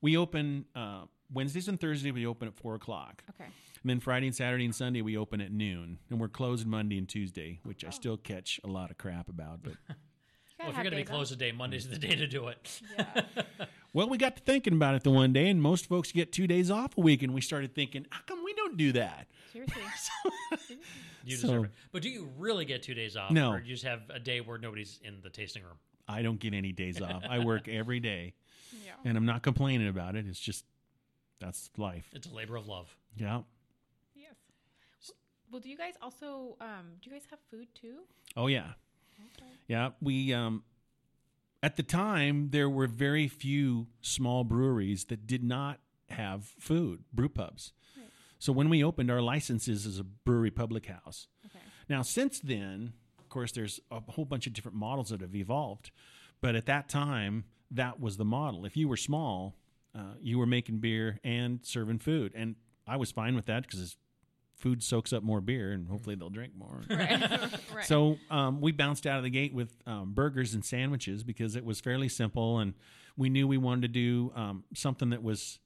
We 0.00 0.16
open 0.16 0.64
uh, 0.74 1.02
Wednesdays 1.32 1.68
and 1.68 1.80
Thursdays. 1.80 2.12
We 2.12 2.26
open 2.26 2.48
at 2.48 2.54
four 2.54 2.74
o'clock. 2.74 3.22
Okay. 3.30 3.44
And 3.82 3.90
then 3.90 4.00
Friday 4.00 4.26
and 4.26 4.36
Saturday 4.36 4.64
and 4.64 4.74
Sunday 4.74 5.02
we 5.02 5.16
open 5.16 5.40
at 5.40 5.50
noon, 5.50 5.98
and 6.10 6.20
we're 6.20 6.28
closed 6.28 6.66
Monday 6.66 6.98
and 6.98 7.08
Tuesday, 7.08 7.60
which 7.64 7.84
I 7.84 7.88
Oh. 7.88 7.90
still 7.90 8.16
catch 8.16 8.60
a 8.64 8.68
lot 8.68 8.90
of 8.90 8.98
crap 8.98 9.28
about. 9.28 9.62
But 9.62 9.72
Well, 10.58 10.68
if 10.70 10.76
you're 10.76 10.84
going 10.84 10.90
to 10.92 10.96
be 10.98 11.02
closed 11.04 11.32
a 11.32 11.36
day, 11.36 11.50
Monday's 11.50 11.88
the 11.88 11.98
day 11.98 12.14
to 12.14 12.26
do 12.28 12.46
it. 12.46 12.80
Yeah. 12.96 13.22
well, 13.92 14.08
we 14.08 14.16
got 14.16 14.36
to 14.36 14.42
thinking 14.44 14.74
about 14.74 14.94
it 14.94 15.02
the 15.02 15.10
one 15.10 15.32
day, 15.32 15.48
and 15.48 15.60
most 15.60 15.86
folks 15.88 16.12
get 16.12 16.30
two 16.30 16.46
days 16.46 16.70
off 16.70 16.96
a 16.96 17.00
week, 17.00 17.24
and 17.24 17.34
we 17.34 17.40
started 17.40 17.74
thinking, 17.74 18.06
how 18.10 18.20
come 18.26 18.44
we 18.44 18.54
don't 18.54 18.76
do 18.76 18.92
that? 18.92 19.26
Seriously. 19.52 19.82
You 21.24 21.36
So- 21.36 21.46
deserve 21.48 21.64
it. 21.66 21.70
But 21.92 22.02
do 22.02 22.08
you 22.08 22.30
really 22.38 22.64
get 22.64 22.82
two 22.82 22.94
days 22.94 23.16
off? 23.16 23.30
No. 23.30 23.52
Or 23.52 23.60
do 23.60 23.66
you 23.68 23.74
just 23.74 23.84
have 23.84 24.02
a 24.10 24.18
day 24.20 24.40
where 24.40 24.58
nobody's 24.58 25.00
in 25.04 25.20
the 25.22 25.30
tasting 25.30 25.62
room? 25.62 25.76
I 26.08 26.22
don't 26.22 26.38
get 26.40 26.52
any 26.52 26.72
days 26.72 27.00
off. 27.00 27.22
I 27.28 27.38
work 27.40 27.68
every 27.68 28.00
day, 28.00 28.34
yeah. 28.84 28.92
and 29.04 29.16
I'm 29.16 29.24
not 29.26 29.42
complaining 29.42 29.86
about 29.88 30.16
it. 30.16 30.26
It's 30.26 30.40
just 30.40 30.64
that's 31.42 31.70
life. 31.76 32.08
It's 32.12 32.26
a 32.26 32.34
labor 32.34 32.56
of 32.56 32.68
love. 32.68 32.94
Yeah. 33.16 33.40
Yes. 34.14 34.34
Well, 35.50 35.60
do 35.60 35.68
you 35.68 35.76
guys 35.76 35.94
also, 36.00 36.56
um, 36.60 36.94
do 37.00 37.10
you 37.10 37.16
guys 37.16 37.26
have 37.30 37.40
food 37.50 37.68
too? 37.74 38.00
Oh 38.36 38.46
yeah. 38.46 38.72
Okay. 39.36 39.50
Yeah, 39.68 39.90
we 40.00 40.32
um 40.32 40.62
at 41.62 41.76
the 41.76 41.82
time 41.82 42.48
there 42.50 42.70
were 42.70 42.86
very 42.86 43.28
few 43.28 43.86
small 44.00 44.44
breweries 44.44 45.04
that 45.06 45.26
did 45.26 45.42
not 45.44 45.80
have 46.08 46.44
food, 46.58 47.04
brew 47.12 47.28
pubs. 47.28 47.72
Right. 47.96 48.06
So 48.38 48.52
when 48.52 48.68
we 48.68 48.82
opened 48.84 49.10
our 49.10 49.20
licenses 49.20 49.86
as 49.86 49.98
a 49.98 50.04
brewery 50.04 50.50
public 50.50 50.86
house. 50.86 51.28
Okay. 51.46 51.64
Now 51.88 52.02
since 52.02 52.40
then, 52.40 52.92
of 53.18 53.28
course 53.28 53.52
there's 53.52 53.80
a 53.90 54.00
whole 54.12 54.24
bunch 54.24 54.46
of 54.46 54.52
different 54.52 54.76
models 54.76 55.10
that 55.10 55.20
have 55.20 55.34
evolved, 55.34 55.90
but 56.40 56.54
at 56.54 56.66
that 56.66 56.88
time 56.88 57.44
that 57.70 58.00
was 58.00 58.16
the 58.16 58.24
model. 58.24 58.64
If 58.64 58.76
you 58.76 58.88
were 58.88 58.96
small, 58.96 59.56
uh, 59.94 60.14
you 60.20 60.38
were 60.38 60.46
making 60.46 60.78
beer 60.78 61.18
and 61.24 61.60
serving 61.62 61.98
food, 61.98 62.32
and 62.34 62.56
I 62.86 62.96
was 62.96 63.10
fine 63.10 63.34
with 63.34 63.46
that 63.46 63.62
because 63.62 63.96
food 64.56 64.82
soaks 64.82 65.12
up 65.12 65.22
more 65.22 65.40
beer, 65.40 65.72
and 65.72 65.88
hopefully 65.88 66.14
they'll 66.14 66.30
drink 66.30 66.52
more. 66.56 66.82
Right. 66.90 67.20
right. 67.74 67.84
So 67.84 68.18
um, 68.30 68.60
we 68.60 68.72
bounced 68.72 69.06
out 69.06 69.18
of 69.18 69.24
the 69.24 69.30
gate 69.30 69.52
with 69.52 69.74
um, 69.86 70.12
burgers 70.12 70.54
and 70.54 70.64
sandwiches 70.64 71.24
because 71.24 71.56
it 71.56 71.64
was 71.64 71.80
fairly 71.80 72.08
simple, 72.08 72.58
and 72.58 72.74
we 73.16 73.28
knew 73.28 73.48
we 73.48 73.58
wanted 73.58 73.82
to 73.82 73.88
do 73.88 74.32
um, 74.34 74.64
something 74.74 75.10
that 75.10 75.22
was 75.22 75.58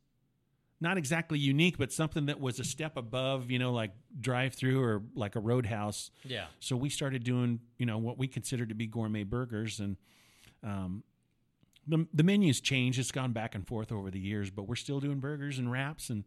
not 0.81 0.99
exactly 0.99 1.39
unique, 1.39 1.79
but 1.79 1.93
something 1.93 2.27
that 2.27 2.41
was 2.41 2.61
a 2.61 2.65
step 2.65 2.97
above, 2.97 3.51
you 3.51 3.59
know, 3.59 3.73
like 3.73 3.93
drive-through 4.21 4.83
or 4.83 5.03
like 5.15 5.35
a 5.37 5.41
roadhouse. 5.41 6.11
Yeah. 6.23 6.47
So 6.61 6.77
we 6.77 6.91
started 6.91 7.25
doing, 7.25 7.61
you 7.79 7.87
know, 7.87 7.99
what 7.99 8.19
we 8.19 8.29
considered 8.29 8.69
to 8.71 8.75
be 8.75 8.87
gourmet 8.87 9.23
burgers, 9.25 9.81
and 9.81 9.97
um, 10.63 11.03
the 11.87 12.07
the 12.13 12.23
menus 12.23 12.61
changed. 12.61 12.99
It's 12.99 13.13
gone 13.13 13.33
back 13.33 13.55
and 13.55 13.67
forth 13.67 13.93
over 13.93 14.11
the 14.11 14.19
years, 14.21 14.51
but 14.51 14.65
we're 14.65 14.77
still 14.77 15.01
doing 15.01 15.21
burgers 15.21 15.59
and 15.59 15.71
wraps, 15.71 16.11
and 16.11 16.25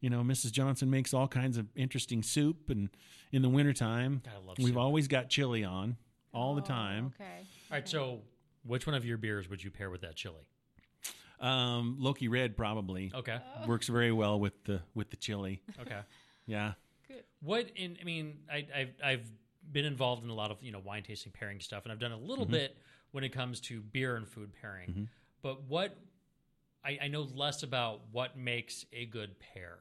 you 0.00 0.10
know, 0.10 0.20
Mrs. 0.22 0.52
Johnson 0.52 0.90
makes 0.90 1.14
all 1.14 1.26
kinds 1.28 1.56
of 1.56 1.66
interesting 1.74 2.22
soup, 2.22 2.68
and 2.70 2.90
in 3.32 3.42
the 3.42 3.48
wintertime, 3.48 4.20
God, 4.24 4.58
we've 4.58 4.68
soup. 4.68 4.76
always 4.76 5.08
got 5.08 5.28
chili 5.30 5.64
on 5.64 5.96
all 6.32 6.54
the 6.54 6.62
Oh, 6.62 6.66
time. 6.66 7.12
Okay. 7.18 7.38
All 7.70 7.76
right. 7.78 7.88
So, 7.88 8.20
which 8.64 8.86
one 8.86 8.94
of 8.94 9.04
your 9.06 9.16
beers 9.16 9.48
would 9.48 9.62
you 9.64 9.70
pair 9.70 9.88
with 9.90 10.02
that 10.02 10.14
chili? 10.16 10.46
Um, 11.40 11.96
Loki 11.98 12.28
Red 12.28 12.56
probably 12.56 13.12
Okay. 13.14 13.38
works 13.66 13.88
very 13.88 14.12
well 14.12 14.38
with 14.40 14.64
the 14.64 14.80
with 14.94 15.10
the 15.10 15.16
chili. 15.16 15.62
Okay. 15.80 16.00
Yeah. 16.46 16.72
Good. 17.08 17.24
What 17.40 17.70
in? 17.76 17.98
I 18.00 18.04
mean, 18.04 18.38
I, 18.50 18.66
I've 18.74 18.94
I've 19.04 19.30
been 19.70 19.84
involved 19.84 20.24
in 20.24 20.30
a 20.30 20.34
lot 20.34 20.50
of 20.50 20.62
you 20.62 20.72
know 20.72 20.78
wine 20.78 21.02
tasting 21.02 21.32
pairing 21.32 21.60
stuff, 21.60 21.84
and 21.84 21.92
I've 21.92 21.98
done 21.98 22.12
a 22.12 22.18
little 22.18 22.44
Mm-hmm. 22.44 22.52
bit 22.54 22.76
when 23.16 23.24
it 23.24 23.30
comes 23.32 23.60
to 23.62 23.80
beer 23.80 24.14
and 24.16 24.28
food 24.28 24.52
pairing. 24.60 25.08
But 25.40 25.62
what 25.62 25.96
I, 26.84 26.98
I 27.04 27.08
know 27.08 27.22
less 27.34 27.62
about 27.62 28.02
what 28.12 28.36
makes 28.36 28.84
a 28.92 29.06
good 29.06 29.36
pair. 29.40 29.78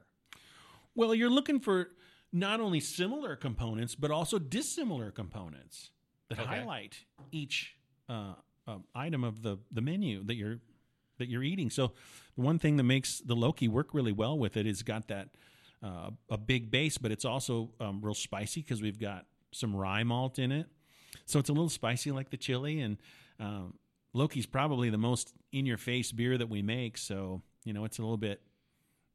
Well, 0.96 1.14
you're 1.14 1.30
looking 1.30 1.60
for 1.60 1.90
not 2.32 2.62
only 2.62 2.80
similar 2.80 3.36
components 3.36 3.94
but 3.94 4.10
also 4.10 4.40
dissimilar 4.40 5.12
components 5.12 5.90
that 6.30 6.40
Okay. 6.40 6.48
highlight 6.48 6.96
each 7.34 7.76
uh, 8.08 8.36
uh, 8.66 8.78
item 8.96 9.26
of 9.26 9.42
the 9.42 9.58
the 9.70 9.82
menu 9.82 10.24
that 10.24 10.36
you're 10.36 10.60
that 11.18 11.28
you're 11.28 11.44
eating. 11.44 11.70
So, 11.70 11.92
the 12.38 12.42
one 12.42 12.58
thing 12.58 12.78
that 12.78 12.84
makes 12.84 13.20
the 13.20 13.36
Loki 13.36 13.68
work 13.68 13.94
really 13.94 14.14
well 14.14 14.40
with 14.40 14.56
it 14.56 14.66
is 14.66 14.82
got 14.82 15.10
that 15.10 15.28
uh, 15.84 16.12
a 16.30 16.38
big 16.38 16.72
base, 16.72 16.98
but 16.98 17.12
it's 17.12 17.26
also 17.26 17.72
um, 17.82 18.00
real 18.02 18.14
spicy 18.14 18.62
because 18.62 18.82
we've 18.82 19.00
got 19.00 19.26
some 19.52 19.76
rye 19.76 20.04
malt 20.06 20.40
in 20.40 20.54
it. 20.54 20.68
So 21.26 21.38
it's 21.40 21.50
a 21.50 21.54
little 21.54 21.70
spicy 21.70 22.12
like 22.12 22.30
the 22.30 22.38
chili, 22.38 22.80
and 22.80 22.98
um, 23.40 23.74
Loki's 24.14 24.46
probably 24.46 24.90
the 24.90 24.98
most 24.98 25.34
in 25.52 25.66
your 25.66 25.78
face 25.78 26.12
beer 26.12 26.38
that 26.38 26.50
we 26.50 26.62
make. 26.62 26.98
So 26.98 27.42
you 27.64 27.74
know 27.74 27.86
it's 27.86 27.98
a 28.00 28.02
little 28.02 28.18
bit 28.18 28.42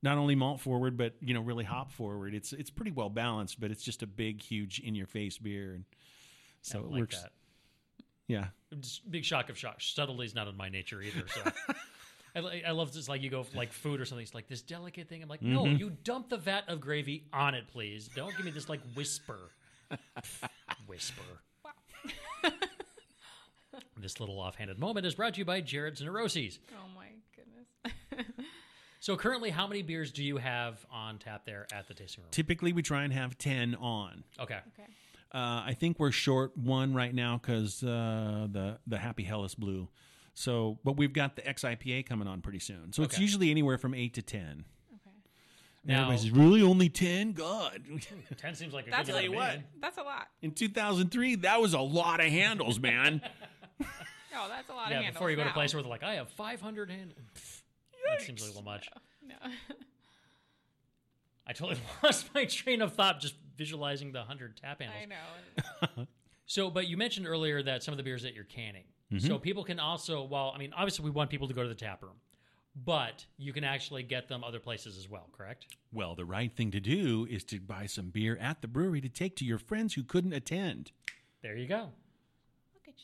not 0.02 0.16
only 0.18 0.34
malt 0.34 0.60
forward, 0.60 0.96
but 0.96 1.14
you 1.20 1.34
know 1.34 1.40
really 1.40 1.64
hop 1.64 1.90
forward. 1.92 2.34
It's 2.34 2.52
it's 2.52 2.70
pretty 2.70 2.90
well 2.90 3.08
balanced, 3.10 3.60
but 3.60 3.70
it's 3.70 3.82
just 3.82 4.02
a 4.02 4.06
big, 4.06 4.42
huge 4.42 4.78
in 4.80 4.94
your 4.94 5.06
face 5.06 5.38
beer, 5.38 5.72
and 5.74 5.84
so 6.62 6.80
it 6.80 6.90
like 6.90 7.00
works. 7.00 7.22
that. 7.22 7.32
Yeah, 8.28 8.46
Just 8.78 9.10
big 9.10 9.24
shock 9.24 9.50
of 9.50 9.58
shock. 9.58 9.80
Subtlety 9.80 10.24
is 10.24 10.34
not 10.36 10.46
in 10.46 10.56
my 10.56 10.68
nature 10.68 11.02
either. 11.02 11.24
So. 11.26 11.52
I, 12.36 12.62
I 12.68 12.70
love 12.70 12.92
this 12.94 13.08
like 13.08 13.22
you 13.22 13.28
go 13.28 13.44
like 13.56 13.72
food 13.72 14.00
or 14.00 14.04
something. 14.04 14.22
It's 14.22 14.36
like 14.36 14.46
this 14.46 14.62
delicate 14.62 15.08
thing. 15.08 15.20
I'm 15.20 15.28
like, 15.28 15.42
no, 15.42 15.64
Mm-hmm. 15.64 15.78
you 15.78 15.90
dump 16.04 16.28
the 16.28 16.36
vat 16.36 16.62
of 16.68 16.80
gravy 16.80 17.24
on 17.32 17.56
it, 17.56 17.66
please. 17.66 18.08
Don't 18.14 18.30
give 18.36 18.44
me 18.46 18.52
this 18.52 18.68
like 18.68 18.78
whisper, 18.94 19.50
whisper. 20.86 21.22
This 24.00 24.20
little 24.20 24.38
offhanded 24.40 24.78
moment 24.78 25.06
is 25.06 25.14
brought 25.14 25.34
to 25.34 25.38
you 25.38 25.44
by 25.44 25.60
Jared's 25.60 26.00
Neuroses. 26.02 26.58
Oh 26.72 26.88
my 26.94 27.06
goodness. 27.36 28.26
So 29.02 29.16
currently, 29.16 29.48
how 29.48 29.66
many 29.66 29.80
beers 29.80 30.12
do 30.12 30.22
you 30.22 30.36
have 30.36 30.84
on 30.92 31.16
tap 31.18 31.46
there 31.46 31.66
at 31.72 31.88
the 31.88 31.94
tasting 31.94 32.22
room? 32.22 32.28
typically 32.32 32.74
we 32.74 32.82
try 32.82 33.02
and 33.04 33.14
have 33.14 33.38
ten 33.38 33.74
on. 33.76 34.24
Okay, 34.38 34.58
okay. 34.78 34.88
Uh, 35.32 35.62
I 35.64 35.74
think 35.80 35.98
we're 35.98 36.10
short 36.12 36.54
one 36.54 36.92
right 36.92 37.14
now 37.14 37.40
because 37.42 37.82
uh, 37.82 38.46
the 38.52 38.78
the 38.86 38.98
Happy 38.98 39.22
Helles 39.24 39.54
blew. 39.54 39.88
So, 40.34 40.78
but 40.84 40.98
we've 40.98 41.14
got 41.14 41.34
the 41.34 41.40
XIPA 41.42 42.04
coming 42.06 42.28
on 42.28 42.42
pretty 42.42 42.58
soon. 42.58 42.92
So 42.92 43.02
it's 43.02 43.18
usually 43.18 43.50
anywhere 43.50 43.78
from 43.78 43.94
eight 43.94 44.12
to 44.14 44.22
ten. 44.22 44.66
Okay. 44.92 45.10
And 45.84 45.86
Now- 45.86 46.02
everybody 46.02 46.18
says, 46.18 46.30
"Really, 46.32 46.60
only 46.60 46.90
ten? 46.90 47.32
God!" 47.32 47.82
ten 48.36 48.54
seems 48.54 48.74
like 48.74 48.86
a 48.86 48.90
That's 48.90 49.08
good 49.08 49.14
what- 49.30 49.38
number 49.38 49.52
to 49.52 49.58
me. 49.60 49.64
That's 49.80 49.96
a 49.96 50.02
lot. 50.02 50.28
In 50.42 50.50
2003, 50.52 51.36
that 51.36 51.58
was 51.58 51.72
a 51.72 51.80
lot 51.80 52.20
of 52.20 52.26
handles, 52.26 52.78
man. 52.78 53.22
Oh, 54.32 54.46
that's 54.48 54.68
a 54.70 54.72
lot 54.72 54.86
of 54.86 54.90
Yeah, 54.92 54.96
handles. 54.98 55.14
before 55.14 55.30
you 55.30 55.36
go 55.36 55.42
to 55.42 55.50
a 55.50 55.52
place 55.52 55.74
where 55.74 55.82
they're 55.82 55.90
like, 55.90 56.04
I 56.04 56.14
have 56.14 56.30
500 56.30 56.90
handles. 56.90 57.18
That 58.08 58.22
seems 58.22 58.42
a 58.42 58.46
little 58.46 58.62
much. 58.62 58.88
No. 59.22 59.34
I 61.46 61.52
totally 61.52 61.78
lost 62.02 62.30
my 62.34 62.44
train 62.46 62.80
of 62.82 62.94
thought 62.94 63.20
just 63.20 63.34
visualizing 63.56 64.12
the 64.12 64.20
100 64.20 64.56
tap 64.56 64.80
handles. 64.80 65.02
I 65.02 65.90
know. 65.98 66.06
So, 66.46 66.70
but 66.70 66.88
you 66.88 66.96
mentioned 66.96 67.26
earlier 67.28 67.62
that 67.62 67.82
some 67.82 67.92
of 67.92 67.98
the 67.98 68.02
beers 68.02 68.22
that 68.22 68.34
you're 68.34 68.44
canning. 68.44 68.84
Mm-hmm. 69.12 69.26
So 69.26 69.38
people 69.38 69.62
can 69.64 69.78
also, 69.78 70.24
well, 70.24 70.52
I 70.54 70.58
mean, 70.58 70.72
obviously 70.76 71.04
we 71.04 71.10
want 71.10 71.30
people 71.30 71.46
to 71.48 71.54
go 71.54 71.62
to 71.62 71.68
the 71.68 71.74
tap 71.76 72.02
room, 72.02 72.16
but 72.74 73.24
you 73.36 73.52
can 73.52 73.62
actually 73.64 74.02
get 74.02 74.28
them 74.28 74.42
other 74.42 74.58
places 74.60 74.96
as 74.98 75.08
well, 75.08 75.28
correct? 75.36 75.66
well, 75.92 76.14
the 76.14 76.24
right 76.24 76.52
thing 76.56 76.70
to 76.72 76.80
do 76.80 77.26
is 77.30 77.44
to 77.44 77.60
buy 77.60 77.86
some 77.86 78.10
beer 78.10 78.36
at 78.40 78.62
the 78.62 78.68
brewery 78.68 79.00
to 79.00 79.08
take 79.08 79.36
to 79.36 79.44
your 79.44 79.58
friends 79.58 79.94
who 79.94 80.02
couldn't 80.02 80.32
attend. 80.32 80.90
There 81.42 81.56
you 81.56 81.66
go. 81.68 81.90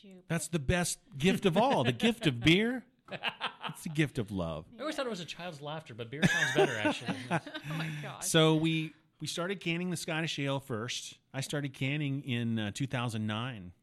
Look 0.03 0.11
at 0.11 0.15
you. 0.15 0.21
That's 0.27 0.47
the 0.47 0.59
best 0.59 0.99
gift 1.17 1.45
of 1.45 1.57
all. 1.57 1.83
The 1.83 1.91
gift 1.91 2.27
of 2.27 2.39
beer. 2.39 2.83
It's 3.69 3.83
the 3.83 3.89
gift 3.89 4.17
of 4.17 4.31
love. 4.31 4.65
I 4.77 4.81
always 4.81 4.95
thought 4.95 5.05
it 5.05 5.09
was 5.09 5.19
a 5.19 5.25
child's 5.25 5.61
laughter, 5.61 5.93
but 5.93 6.09
beer 6.09 6.23
sounds 6.23 6.55
better 6.55 6.77
actually. 6.77 7.15
Oh 7.29 7.39
my 7.77 7.89
gosh. 8.01 8.25
So 8.25 8.55
we 8.55 8.93
we 9.19 9.27
started 9.27 9.59
canning 9.59 9.89
the 9.89 9.97
Scottish 9.97 10.39
Ale 10.39 10.59
first. 10.59 11.17
I 11.33 11.41
started 11.41 11.73
canning 11.73 12.23
in 12.23 12.57
uh, 12.57 12.71
2009. 12.73 13.73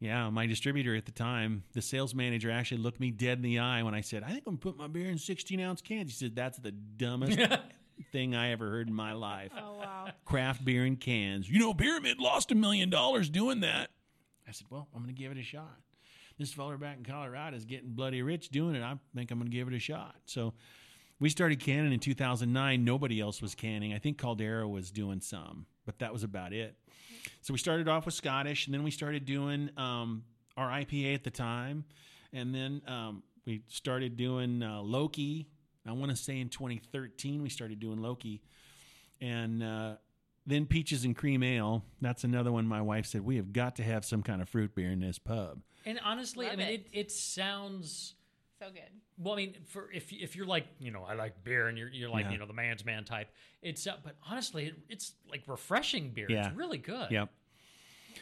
Yeah, 0.00 0.28
my 0.30 0.46
distributor 0.46 0.94
at 0.96 1.06
the 1.06 1.12
time, 1.12 1.62
the 1.72 1.82
sales 1.82 2.14
manager 2.14 2.50
actually 2.50 2.78
looked 2.82 3.00
me 3.00 3.10
dead 3.10 3.38
in 3.38 3.42
the 3.42 3.58
eye 3.60 3.82
when 3.82 3.94
I 3.94 4.00
said, 4.02 4.22
I 4.22 4.28
think 4.28 4.40
I'm 4.46 4.56
going 4.56 4.58
to 4.58 4.62
put 4.62 4.76
my 4.76 4.88
beer 4.88 5.08
in 5.08 5.18
16 5.18 5.60
ounce 5.60 5.80
cans. 5.80 6.18
He 6.18 6.24
said, 6.26 6.34
That's 6.36 6.58
the 6.58 6.72
dumbest 6.72 7.38
thing 8.12 8.34
I 8.34 8.50
ever 8.50 8.68
heard 8.68 8.88
in 8.88 8.94
my 8.94 9.12
life. 9.12 9.52
Oh 9.56 9.78
wow. 9.78 10.08
Craft 10.24 10.64
beer 10.64 10.84
in 10.84 10.96
cans. 10.96 11.48
You 11.48 11.58
know, 11.60 11.74
Pyramid 11.74 12.18
lost 12.18 12.50
a 12.50 12.54
million 12.54 12.90
dollars 12.90 13.28
doing 13.30 13.60
that. 13.60 13.90
I 14.48 14.52
said, 14.52 14.66
Well, 14.70 14.88
I'm 14.94 15.02
going 15.02 15.14
to 15.14 15.20
give 15.20 15.32
it 15.32 15.38
a 15.38 15.42
shot. 15.42 15.78
This 16.38 16.52
feller 16.52 16.76
back 16.76 16.98
in 16.98 17.04
Colorado 17.04 17.56
is 17.56 17.64
getting 17.64 17.90
bloody 17.90 18.22
rich 18.22 18.50
doing 18.50 18.74
it. 18.74 18.82
I 18.82 18.94
think 19.14 19.30
I'm 19.30 19.38
going 19.38 19.50
to 19.50 19.56
give 19.56 19.68
it 19.68 19.74
a 19.74 19.78
shot. 19.78 20.16
So 20.26 20.52
we 21.18 21.30
started 21.30 21.60
canning 21.60 21.92
in 21.92 21.98
2009. 21.98 22.84
Nobody 22.84 23.20
else 23.20 23.40
was 23.40 23.54
canning. 23.54 23.94
I 23.94 23.98
think 23.98 24.18
Caldera 24.18 24.68
was 24.68 24.90
doing 24.90 25.20
some, 25.20 25.64
but 25.86 25.98
that 26.00 26.12
was 26.12 26.24
about 26.24 26.52
it. 26.52 26.76
So 27.40 27.54
we 27.54 27.58
started 27.58 27.88
off 27.88 28.04
with 28.04 28.14
Scottish, 28.14 28.66
and 28.66 28.74
then 28.74 28.82
we 28.82 28.90
started 28.90 29.24
doing 29.24 29.70
um, 29.78 30.24
our 30.56 30.68
IPA 30.68 31.14
at 31.14 31.24
the 31.24 31.30
time, 31.30 31.84
and 32.32 32.54
then 32.54 32.82
um, 32.86 33.22
we 33.46 33.62
started 33.68 34.16
doing 34.16 34.62
uh, 34.62 34.82
Loki. 34.82 35.48
I 35.86 35.92
want 35.92 36.10
to 36.10 36.16
say 36.16 36.38
in 36.40 36.50
2013 36.50 37.42
we 37.42 37.48
started 37.48 37.80
doing 37.80 38.02
Loki, 38.02 38.42
and 39.20 39.62
uh, 39.62 39.94
then 40.46 40.66
Peaches 40.66 41.04
and 41.04 41.16
Cream 41.16 41.42
Ale. 41.42 41.84
That's 42.00 42.24
another 42.24 42.52
one. 42.52 42.66
My 42.66 42.82
wife 42.82 43.06
said 43.06 43.22
we 43.24 43.36
have 43.36 43.52
got 43.52 43.76
to 43.76 43.82
have 43.82 44.04
some 44.04 44.22
kind 44.22 44.40
of 44.40 44.48
fruit 44.48 44.74
beer 44.74 44.90
in 44.90 45.00
this 45.00 45.18
pub. 45.18 45.60
And 45.84 46.00
honestly, 46.04 46.48
I 46.48 46.56
mean, 46.56 46.66
it. 46.68 46.72
it, 46.92 46.98
it 46.98 47.12
sounds. 47.12 48.14
So 48.58 48.66
good. 48.70 48.82
Well, 49.18 49.34
I 49.34 49.36
mean, 49.36 49.56
for 49.66 49.90
if 49.92 50.12
if 50.12 50.34
you're 50.36 50.46
like 50.46 50.66
you 50.78 50.90
know 50.90 51.04
I 51.04 51.14
like 51.14 51.44
beer 51.44 51.68
and 51.68 51.76
you're 51.76 51.88
you're 51.88 52.08
like 52.08 52.26
Yeah. 52.26 52.32
you 52.32 52.38
know 52.38 52.46
the 52.46 52.52
man's 52.54 52.84
man 52.84 53.04
type, 53.04 53.28
it's 53.62 53.86
uh, 53.86 53.96
but 54.02 54.16
honestly 54.28 54.66
it, 54.66 54.74
it's 54.88 55.12
like 55.30 55.42
refreshing 55.46 56.10
beer. 56.10 56.26
Yeah. 56.28 56.48
It's 56.48 56.56
really 56.56 56.78
good. 56.78 57.10
Yep. 57.10 57.28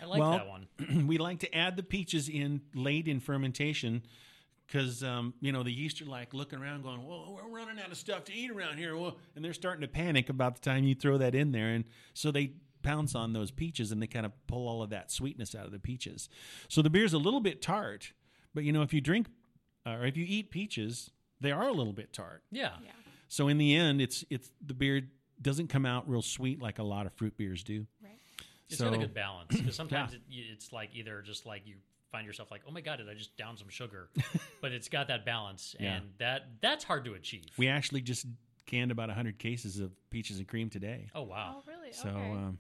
I 0.03 0.07
like 0.07 0.19
Well, 0.21 0.33
that 0.33 0.49
one. 0.49 1.07
we 1.07 1.19
like 1.19 1.39
to 1.41 1.55
add 1.55 1.77
the 1.77 1.83
peaches 1.85 2.29
in 2.29 2.63
late 2.75 3.07
in 3.07 3.21
fermentation 3.21 4.03
because 4.66 5.03
um, 5.05 5.35
you 5.40 5.53
know 5.53 5.62
the 5.62 5.72
yeast 5.72 6.00
are 6.03 6.07
like 6.07 6.35
looking 6.35 6.59
around, 6.61 6.83
going, 6.83 7.03
"Whoa, 7.05 7.38
we're 7.42 7.57
running 7.57 7.83
out 7.83 7.90
of 7.90 7.96
stuff 7.96 8.24
to 8.24 8.33
eat 8.35 8.50
around 8.50 8.79
here," 8.79 8.96
Whoa. 8.96 9.16
and 9.37 9.44
they're 9.44 9.53
starting 9.55 9.83
to 9.83 9.88
panic 9.88 10.29
about 10.29 10.55
the 10.57 10.61
time 10.61 10.85
you 10.85 10.94
throw 10.94 11.18
that 11.18 11.35
in 11.35 11.53
there, 11.53 11.68
and 11.68 11.85
so 12.14 12.31
they 12.31 12.53
pounce 12.83 13.14
on 13.14 13.33
those 13.33 13.50
peaches 13.50 13.90
and 13.92 14.03
they 14.03 14.07
kind 14.07 14.27
of 14.27 14.33
pull 14.46 14.68
all 14.68 14.83
of 14.83 14.90
that 14.90 15.11
sweetness 15.11 15.55
out 15.55 15.64
of 15.64 15.72
the 15.72 15.79
peaches. 15.79 16.29
So 16.68 16.83
the 16.83 16.90
beer's 16.90 17.14
a 17.14 17.18
little 17.18 17.40
bit 17.40 17.62
tart, 17.62 18.12
but 18.55 18.62
you 18.64 18.72
know 18.72 18.83
if 18.83 18.92
you 18.92 19.00
drink 19.00 19.27
uh, 19.87 19.96
or 20.00 20.05
if 20.07 20.16
you 20.18 20.27
eat 20.29 20.50
peaches, 20.50 21.11
they 21.40 21.50
are 21.50 21.66
a 21.66 21.72
little 21.72 21.94
bit 21.94 22.12
tart. 22.12 22.42
Yeah. 22.50 22.72
Yeah. 22.85 22.90
So 23.29 23.48
in 23.48 23.57
the 23.59 23.74
end, 23.74 24.00
it's 24.03 24.24
it's 24.31 24.50
the 24.64 24.74
beer 24.74 25.03
doesn't 25.40 25.68
come 25.68 25.85
out 25.87 26.09
real 26.09 26.22
sweet 26.22 26.61
like 26.61 26.79
a 26.79 26.83
lot 26.83 27.07
of 27.07 27.12
fruit 27.14 27.37
beers 27.37 27.64
do. 27.64 27.87
Right. 28.03 28.12
It's 28.68 28.79
so 28.79 28.85
got 28.87 28.94
a 28.94 28.98
good 28.98 29.14
balance 29.14 29.57
because 29.57 29.74
sometimes 29.74 30.12
Yeah. 30.29 30.42
it, 30.42 30.46
it's 30.53 30.72
like 30.72 30.90
either 30.94 31.22
just 31.22 31.46
like 31.46 31.66
you 31.66 31.77
find 32.14 32.27
yourself 32.29 32.48
like, 32.53 32.61
oh 32.68 32.70
my 32.70 32.81
god, 32.81 32.98
did 32.98 33.09
I 33.09 33.14
just 33.14 33.37
down 33.37 33.57
some 33.57 33.68
sugar? 33.68 34.09
but 34.62 34.70
it's 34.70 34.88
got 34.88 35.09
that 35.09 35.24
balance, 35.27 35.74
Yeah. 35.81 35.96
and 35.96 36.07
that 36.18 36.42
that's 36.61 36.85
hard 36.85 37.05
to 37.07 37.14
achieve. 37.14 37.46
we 37.57 37.66
actually 37.66 38.03
just 38.03 38.24
canned 38.66 38.92
about 38.92 39.09
100 39.09 39.38
cases 39.38 39.81
of 39.81 39.90
peaches 40.11 40.38
and 40.38 40.46
cream 40.46 40.70
today. 40.70 41.11
oh 41.14 41.22
wow. 41.22 41.57
Oh 41.59 41.62
really? 41.66 41.92
So, 41.92 42.09
okay. 42.11 42.31
um, 42.31 42.59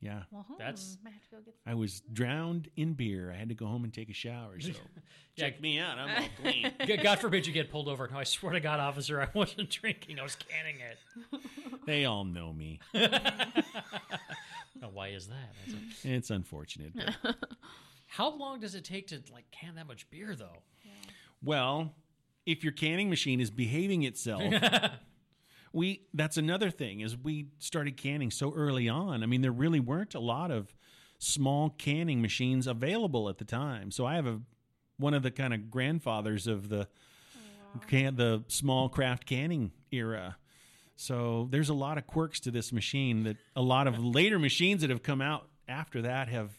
yeah, 0.00 0.22
well, 0.30 0.46
hmm, 0.48 0.54
that's- 0.58 0.96
might 1.04 1.12
have 1.12 1.22
to 1.24 1.30
go 1.30 1.36
get 1.44 1.54
I 1.66 1.74
was 1.74 2.00
drowned 2.10 2.70
in 2.74 2.94
beer. 2.94 3.30
I 3.30 3.36
had 3.36 3.50
to 3.50 3.54
go 3.54 3.66
home 3.66 3.84
and 3.84 3.92
take 3.92 4.08
a 4.08 4.14
shower. 4.14 4.58
So, 4.58 4.68
Yeah. 5.36 5.44
check 5.44 5.60
me 5.60 5.78
out. 5.78 5.98
I'm 5.98 6.22
all 6.22 6.28
clean. 6.42 6.72
God 7.02 7.18
forbid 7.18 7.46
you 7.46 7.52
get 7.52 7.70
pulled 7.70 7.86
over. 7.88 8.08
No, 8.10 8.18
I 8.18 8.24
swear 8.24 8.54
to 8.54 8.60
God, 8.60 8.80
officer, 8.80 9.20
I 9.20 9.28
wasn't 9.34 9.68
drinking. 9.68 10.18
I 10.18 10.22
was 10.22 10.36
canning 10.36 10.76
it. 10.80 11.40
they 11.86 12.06
all 12.06 12.24
know 12.24 12.50
me. 12.52 12.80
Oh, 14.82 14.88
why 14.94 15.08
is 15.08 15.26
that? 15.28 15.52
A- 16.04 16.14
It's 16.14 16.30
unfortunate. 16.30 16.92
but- 17.22 17.36
How 18.20 18.36
long 18.36 18.60
does 18.60 18.74
it 18.74 18.84
take 18.84 19.06
to 19.06 19.22
like 19.32 19.50
can 19.50 19.76
that 19.76 19.86
much 19.86 20.10
beer 20.10 20.36
though? 20.36 20.62
well, 21.42 21.94
if 22.44 22.62
your 22.62 22.74
canning 22.74 23.08
machine 23.08 23.40
is 23.40 23.50
behaving 23.50 24.02
itself, 24.02 24.42
we 25.72 26.02
that's 26.12 26.36
another 26.36 26.70
thing 26.70 27.00
is 27.00 27.16
we 27.16 27.46
started 27.60 27.96
canning 27.96 28.30
so 28.30 28.52
early 28.54 28.90
on. 28.90 29.22
I 29.22 29.26
mean, 29.26 29.40
there 29.40 29.50
really 29.50 29.80
weren't 29.80 30.14
a 30.14 30.20
lot 30.20 30.50
of 30.50 30.74
small 31.18 31.70
canning 31.70 32.20
machines 32.20 32.66
available 32.66 33.30
at 33.30 33.38
the 33.38 33.46
time. 33.46 33.90
So 33.90 34.04
I 34.04 34.16
have 34.16 34.26
a 34.26 34.42
one 34.98 35.14
of 35.14 35.22
the 35.22 35.30
kind 35.30 35.54
of 35.54 35.70
grandfathers 35.70 36.46
of 36.46 36.68
the 36.68 36.88
oh, 37.74 37.80
can 37.86 38.16
the 38.16 38.44
small 38.48 38.90
craft 38.90 39.24
canning 39.24 39.72
era. 39.90 40.36
So 40.94 41.48
there's 41.50 41.70
a 41.70 41.74
lot 41.74 41.96
of 41.96 42.06
quirks 42.06 42.38
to 42.40 42.50
this 42.50 42.70
machine 42.70 43.22
that 43.22 43.38
a 43.56 43.62
lot 43.62 43.86
of 43.86 43.98
later 43.98 44.38
machines 44.38 44.82
that 44.82 44.90
have 44.90 45.02
come 45.02 45.22
out 45.22 45.48
after 45.66 46.02
that 46.02 46.28
have 46.28 46.50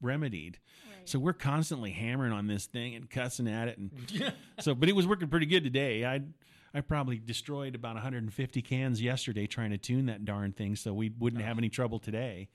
remedied. 0.00 0.58
Right. 1.04 1.08
So 1.10 1.18
we're 1.18 1.32
constantly 1.34 1.90
hammering 1.92 2.32
on 2.32 2.46
this 2.46 2.66
thing 2.66 2.94
and 2.94 3.08
cussing 3.08 3.46
at 3.48 3.68
it, 3.68 3.78
and 3.78 4.34
so 4.60 4.74
but 4.74 4.88
it 4.88 4.96
was 4.96 5.06
working 5.06 5.28
pretty 5.28 5.46
good 5.46 5.62
today. 5.64 6.04
I 6.04 6.22
I 6.76 6.80
probably 6.80 7.18
destroyed 7.18 7.74
about 7.74 7.94
150 7.94 8.62
cans 8.62 9.00
yesterday 9.00 9.46
trying 9.46 9.70
to 9.70 9.78
tune 9.78 10.06
that 10.06 10.24
darn 10.24 10.52
thing, 10.52 10.76
so 10.76 10.92
we 10.92 11.10
wouldn't 11.18 11.42
have 11.42 11.58
any 11.58 11.68
trouble 11.68 11.98
today. 11.98 12.48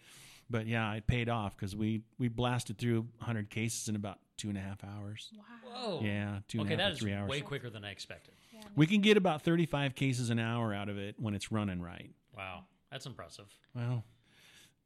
But 0.50 0.66
yeah, 0.68 0.92
it 0.94 1.06
paid 1.08 1.30
off 1.30 1.56
because 1.56 1.76
we 1.76 2.02
we 2.18 2.28
blasted 2.28 2.78
through 2.78 3.02
100 3.20 3.50
cases 3.50 3.88
in 3.88 3.96
about 3.96 4.18
two 4.36 4.50
and 4.50 4.58
a 4.58 4.62
half 4.62 4.84
hours. 4.84 5.32
Wow. 5.38 5.44
Whoa. 5.72 6.00
Yeah, 6.04 6.40
two 6.48 6.62
and 6.62 6.70
a 6.70 6.74
Okay, 6.74 6.82
half 6.82 6.86
that 6.86 6.88
to 6.90 6.94
is 6.96 7.00
three 7.00 7.14
hours. 7.14 7.30
way 7.30 7.42
quicker 7.42 7.70
than 7.70 7.86
I 7.86 7.92
expected. 7.92 8.34
Yeah, 8.54 8.62
We 8.76 8.88
can 8.88 9.02
get 9.02 9.16
about 9.16 9.44
35 9.44 9.94
cases 9.96 10.30
an 10.32 10.40
hour 10.40 10.74
out 10.74 10.90
of 10.90 10.98
it 10.98 11.16
when 11.20 11.34
it's 11.36 11.52
running 11.52 11.82
right. 11.82 12.10
Wow, 12.36 12.64
that's 12.92 13.06
impressive. 13.06 13.46
Well, 13.76 14.04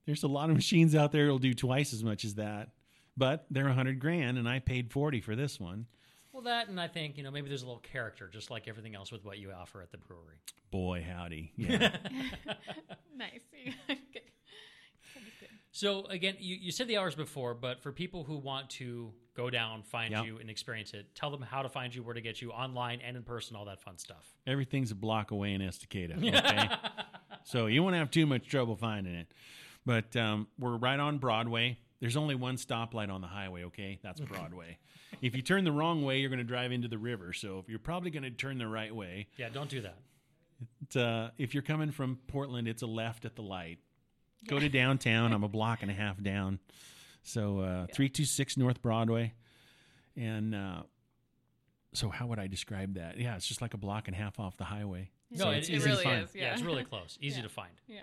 there's 0.06 0.24
a 0.24 0.28
lot 0.28 0.50
of 0.50 0.56
machines 0.56 0.96
out 0.96 1.12
there 1.14 1.24
that'll 1.24 1.40
do 1.40 1.54
twice 1.54 1.94
as 1.94 2.04
much 2.04 2.26
as 2.26 2.36
that, 2.36 2.70
but 3.18 3.46
they're 3.52 3.66
a 3.66 3.70
100 3.70 4.00
grand, 4.00 4.38
and 4.38 4.48
I 4.48 4.60
paid 4.60 4.92
40 4.92 5.22
for 5.22 5.36
this 5.36 5.60
one. 5.60 5.86
Well, 6.32 6.44
that 6.44 6.68
and 6.68 6.80
I 6.80 6.88
think 6.88 7.18
you 7.18 7.24
know 7.24 7.30
maybe 7.32 7.48
there's 7.48 7.62
a 7.62 7.68
little 7.68 7.80
character, 7.82 8.28
just 8.28 8.50
like 8.50 8.68
everything 8.68 8.96
else 8.96 9.12
with 9.12 9.24
what 9.24 9.38
you 9.38 9.52
offer 9.52 9.82
at 9.82 9.92
the 9.92 10.00
brewery. 10.00 10.38
Boy, 10.72 11.06
howdy! 11.08 11.52
Yeah, 11.56 11.78
nice. 13.16 13.42
Good. 13.52 13.74
That 13.88 13.98
is 13.98 14.00
good. 14.14 15.50
So 15.72 16.06
again, 16.06 16.36
you, 16.40 16.56
you 16.56 16.72
said 16.72 16.88
the 16.88 16.98
hours 16.98 17.14
before, 17.16 17.54
but 17.54 17.82
for 17.82 17.92
people 17.92 18.24
who 18.24 18.38
want 18.38 18.70
to 18.72 19.12
go 19.36 19.50
down, 19.50 19.82
find 19.84 20.12
Yep. 20.12 20.26
you, 20.26 20.38
and 20.40 20.50
experience 20.50 20.94
it, 20.94 21.14
tell 21.16 21.32
them 21.32 21.42
how 21.42 21.62
to 21.64 21.70
find 21.70 21.94
you, 21.94 22.04
where 22.04 22.14
to 22.14 22.22
get 22.22 22.42
you 22.42 22.52
online 22.52 23.00
and 23.06 23.16
in 23.18 23.24
person, 23.24 23.56
all 23.56 23.66
that 23.66 23.82
fun 23.82 23.98
stuff. 23.98 24.34
everything's 24.46 24.92
a 24.92 24.96
block 24.96 25.32
away 25.32 25.54
in 25.54 25.62
Estacada. 25.62 26.18
Okay, 26.18 26.70
so 27.44 27.66
you 27.68 27.82
won't 27.84 27.96
have 27.96 28.12
too 28.12 28.26
much 28.28 28.48
trouble 28.48 28.76
finding 28.76 29.16
it. 29.16 29.28
But 29.86 30.16
um, 30.16 30.48
we're 30.60 30.78
right 30.78 31.00
on 31.00 31.18
Broadway. 31.18 31.78
There's 32.04 32.18
only 32.18 32.36
one 32.36 32.58
stoplight 32.58 33.10
on 33.10 33.22
the 33.22 33.28
highway. 33.28 33.64
Okay, 33.64 33.98
that's 34.04 34.20
Broadway. 34.20 34.78
if 35.22 35.38
you 35.38 35.42
turn 35.42 35.64
the 35.64 35.72
wrong 35.72 36.04
way, 36.04 36.20
you're 36.20 36.30
going 36.30 36.40
to 36.40 36.44
drive 36.44 36.74
into 36.74 36.90
the 36.90 36.98
river. 36.98 37.32
So 37.32 37.64
you're 37.66 37.80
probably 37.80 38.12
going 38.12 38.24
to 38.24 38.30
turn 38.32 38.58
the 38.58 38.68
right 38.68 38.94
way. 38.94 39.28
Yeah, 39.38 39.48
don't 39.48 39.70
do 39.70 39.80
that. 39.84 39.96
But, 40.92 41.00
uh, 41.02 41.30
if 41.38 41.54
you're 41.54 41.64
coming 41.64 41.92
from 41.92 42.20
Portland, 42.28 42.68
it's 42.68 42.82
a 42.82 42.88
left 42.88 43.24
at 43.24 43.38
the 43.38 43.42
light. 43.42 43.80
Go 44.50 44.60
to 44.60 44.68
downtown. 44.68 45.32
I'm 45.32 45.46
a 45.46 45.48
block 45.48 45.82
and 45.82 45.90
a 45.90 45.94
half 45.94 46.22
down. 46.22 46.60
So 47.24 47.60
uh, 47.60 47.86
326 47.94 48.58
North 48.58 48.82
Broadway. 48.82 49.32
And 50.18 50.54
uh, 50.54 50.84
so, 51.94 52.10
how 52.10 52.28
would 52.28 52.38
I 52.38 52.48
describe 52.48 52.96
that? 52.96 53.18
Yeah, 53.18 53.38
it's 53.38 53.48
just 53.48 53.62
like 53.62 53.74
a 53.74 53.78
block 53.78 54.10
and 54.10 54.16
a 54.16 54.20
half 54.20 54.42
off 54.42 54.58
the 54.58 54.66
highway. 54.66 55.10
No, 55.32 55.46
So 55.46 55.50
it- 55.52 55.58
it's 55.60 55.70
it 55.70 55.76
easy 55.76 55.86
really 55.90 56.04
to 56.04 56.10
find. 56.10 56.24
is. 56.26 56.36
Yeah, 56.36 56.42
Yeah. 56.42 56.54
it's 56.54 56.62
really 56.64 56.84
close, 56.94 57.18
easy 57.22 57.38
Yeah. 57.38 57.44
to 57.44 57.50
find. 57.50 57.72
Yeah. 57.88 58.02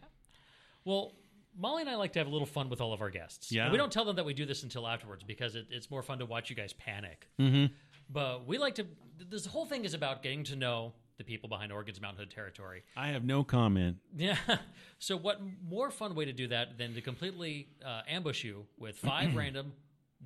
Well, 0.87 1.13
Molly 1.61 1.83
and 1.83 1.91
I 1.91 1.97
like 1.97 2.15
to 2.15 2.19
have 2.19 2.27
a 2.27 2.31
little 2.31 2.47
fun 2.47 2.71
with 2.71 2.81
all 2.81 2.95
of 2.95 3.03
our 3.03 3.11
guests. 3.11 3.53
Yeah. 3.53 3.65
And 3.65 3.73
we 3.73 3.77
don't 3.77 3.93
tell 3.93 4.07
them 4.07 4.17
that 4.17 4.25
we 4.25 4.33
do 4.33 4.47
this 4.47 4.63
until 4.63 4.89
afterwards 4.89 5.23
because 5.23 5.55
it, 5.55 5.67
it's 5.71 5.91
more 5.91 6.03
fun 6.03 6.19
to 6.21 6.27
watch 6.27 6.49
you 6.49 6.57
guys 6.57 6.73
panic. 6.73 7.29
Mm-hmm. 7.39 7.73
But 8.09 8.47
we 8.47 8.57
like 8.57 8.77
to. 8.77 8.87
This 9.29 9.45
whole 9.45 9.67
thing 9.67 9.85
is 9.85 9.93
about 9.93 10.23
getting 10.23 10.43
to 10.45 10.57
know 10.57 10.95
the 11.19 11.25
people 11.25 11.51
behind 11.51 11.71
Oregon's 11.71 12.01
Mountain 12.01 12.21
Hood 12.21 12.31
territory. 12.31 12.83
I 12.97 13.09
have 13.09 13.25
no 13.25 13.45
comment. 13.45 13.99
Yeah. 14.17 14.37
So, 15.03 15.17
what 15.17 15.41
more 15.67 15.91
fun 15.91 16.15
way 16.15 16.27
to 16.27 16.33
do 16.35 16.49
that 16.49 16.77
than 16.77 16.93
to 16.93 17.01
completely 17.01 17.69
uh, 17.83 18.03
ambush 18.07 18.45
you 18.45 18.67
with 18.79 18.99
five 18.99 19.35
random 19.45 19.73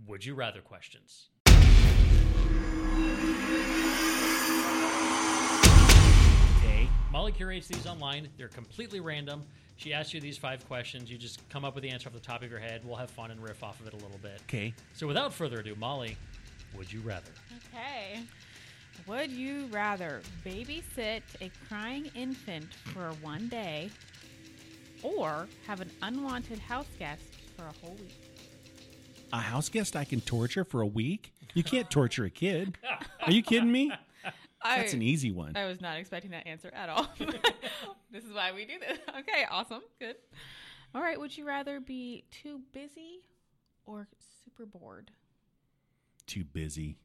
would 0.05 0.25
you 0.25 0.35
rather 0.35 0.61
questions? 0.61 1.29
Okay. 6.59 6.89
Molly 7.13 7.31
curates 7.31 7.69
these 7.69 7.87
online. 7.87 8.31
They're 8.37 8.49
completely 8.49 8.99
random. 8.99 9.45
She 9.77 9.93
asks 9.93 10.15
you 10.15 10.21
these 10.21 10.39
five 10.39 10.67
questions. 10.67 11.11
You 11.11 11.19
just 11.19 11.47
come 11.49 11.65
up 11.65 11.75
with 11.75 11.83
the 11.83 11.91
answer 11.91 12.09
off 12.09 12.15
the 12.15 12.21
top 12.21 12.43
of 12.43 12.51
your 12.51 12.61
head. 12.61 12.83
We'll 12.85 12.97
have 12.97 13.11
fun 13.11 13.31
and 13.31 13.43
riff 13.43 13.63
off 13.63 13.81
of 13.81 13.87
it 13.87 13.93
a 13.93 13.97
little 13.97 14.19
bit. 14.23 14.41
Okay. 14.49 14.73
So, 14.95 15.07
without 15.07 15.33
further 15.35 15.61
ado, 15.61 15.75
Molly, 15.75 16.17
would 16.77 16.93
you 16.93 17.01
rather? 17.01 17.31
Okay. 17.75 18.21
Would 19.07 19.31
you 19.31 19.67
rather 19.67 20.23
babysit 20.47 21.23
a 21.41 21.51
crying 21.69 22.11
infant 22.15 22.73
for 22.93 23.11
one 23.21 23.49
day 23.49 23.91
or 25.03 25.49
have 25.67 25.81
an 25.81 25.91
unwanted 26.03 26.59
house 26.59 26.87
guest 26.99 27.23
for 27.57 27.65
a 27.65 27.73
whole 27.85 27.97
week? 27.97 28.15
A 29.33 29.39
house 29.39 29.69
guest 29.69 29.97
I 29.97 30.05
can 30.05 30.21
torture 30.21 30.65
for 30.65 30.81
a 30.81 30.87
week? 30.87 31.33
You 31.55 31.63
can't 31.65 31.91
torture 31.91 32.25
a 32.25 32.31
kid. 32.31 32.79
Are 33.21 33.33
you 33.33 33.43
kidding 33.43 33.71
me? 33.71 33.93
That's 34.65 34.95
an 34.95 35.03
easy 35.03 35.31
one. 35.31 35.57
I 35.57 35.67
was 35.67 35.81
not 35.81 35.99
expecting 35.99 36.31
that 36.31 36.47
answer 36.47 36.71
at 36.75 36.89
all. 36.89 37.07
this 38.11 38.25
is 38.25 38.33
why 38.33 38.53
we 38.53 38.65
do 38.65 38.79
this. 38.79 38.99
Okay, 39.19 39.45
awesome. 39.51 39.83
Good. 40.01 40.17
All 40.95 41.01
right, 41.03 41.19
would 41.19 41.37
you 41.37 41.47
rather 41.47 41.81
be 41.81 42.25
too 42.31 42.61
busy 42.73 43.21
or 43.85 44.09
super 44.45 44.67
bored? 44.67 45.11
Too 46.27 46.45
busy. 46.45 46.97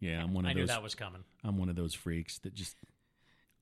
Yeah, 0.00 0.22
I'm 0.22 0.32
one 0.32 0.44
of 0.46 0.50
I 0.50 0.54
knew 0.54 0.60
those. 0.62 0.68
that 0.68 0.82
was 0.82 0.94
coming. 0.94 1.22
I'm 1.44 1.58
one 1.58 1.68
of 1.68 1.76
those 1.76 1.92
freaks 1.94 2.38
that 2.38 2.54
just 2.54 2.76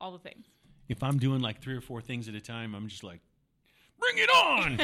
All 0.00 0.12
the 0.12 0.18
things. 0.18 0.46
if 0.88 1.02
I'm 1.02 1.18
doing 1.18 1.40
like 1.40 1.60
three 1.60 1.74
or 1.74 1.80
four 1.80 2.00
things 2.00 2.28
at 2.28 2.34
a 2.34 2.40
time, 2.40 2.74
I'm 2.74 2.86
just 2.88 3.02
like, 3.02 3.20
bring 3.98 4.18
it 4.18 4.30
on. 4.30 4.78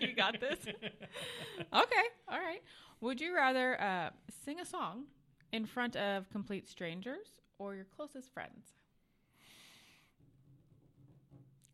you 0.00 0.14
got 0.14 0.38
this. 0.38 0.58
okay, 0.64 2.04
all 2.28 2.38
right. 2.38 2.62
Would 3.00 3.20
you 3.20 3.34
rather 3.34 3.80
uh, 3.80 4.10
sing 4.44 4.60
a 4.60 4.64
song 4.64 5.04
in 5.52 5.66
front 5.66 5.96
of 5.96 6.30
complete 6.30 6.68
strangers 6.68 7.26
or 7.60 7.74
your 7.76 7.84
closest 7.84 8.32
friends? 8.32 8.72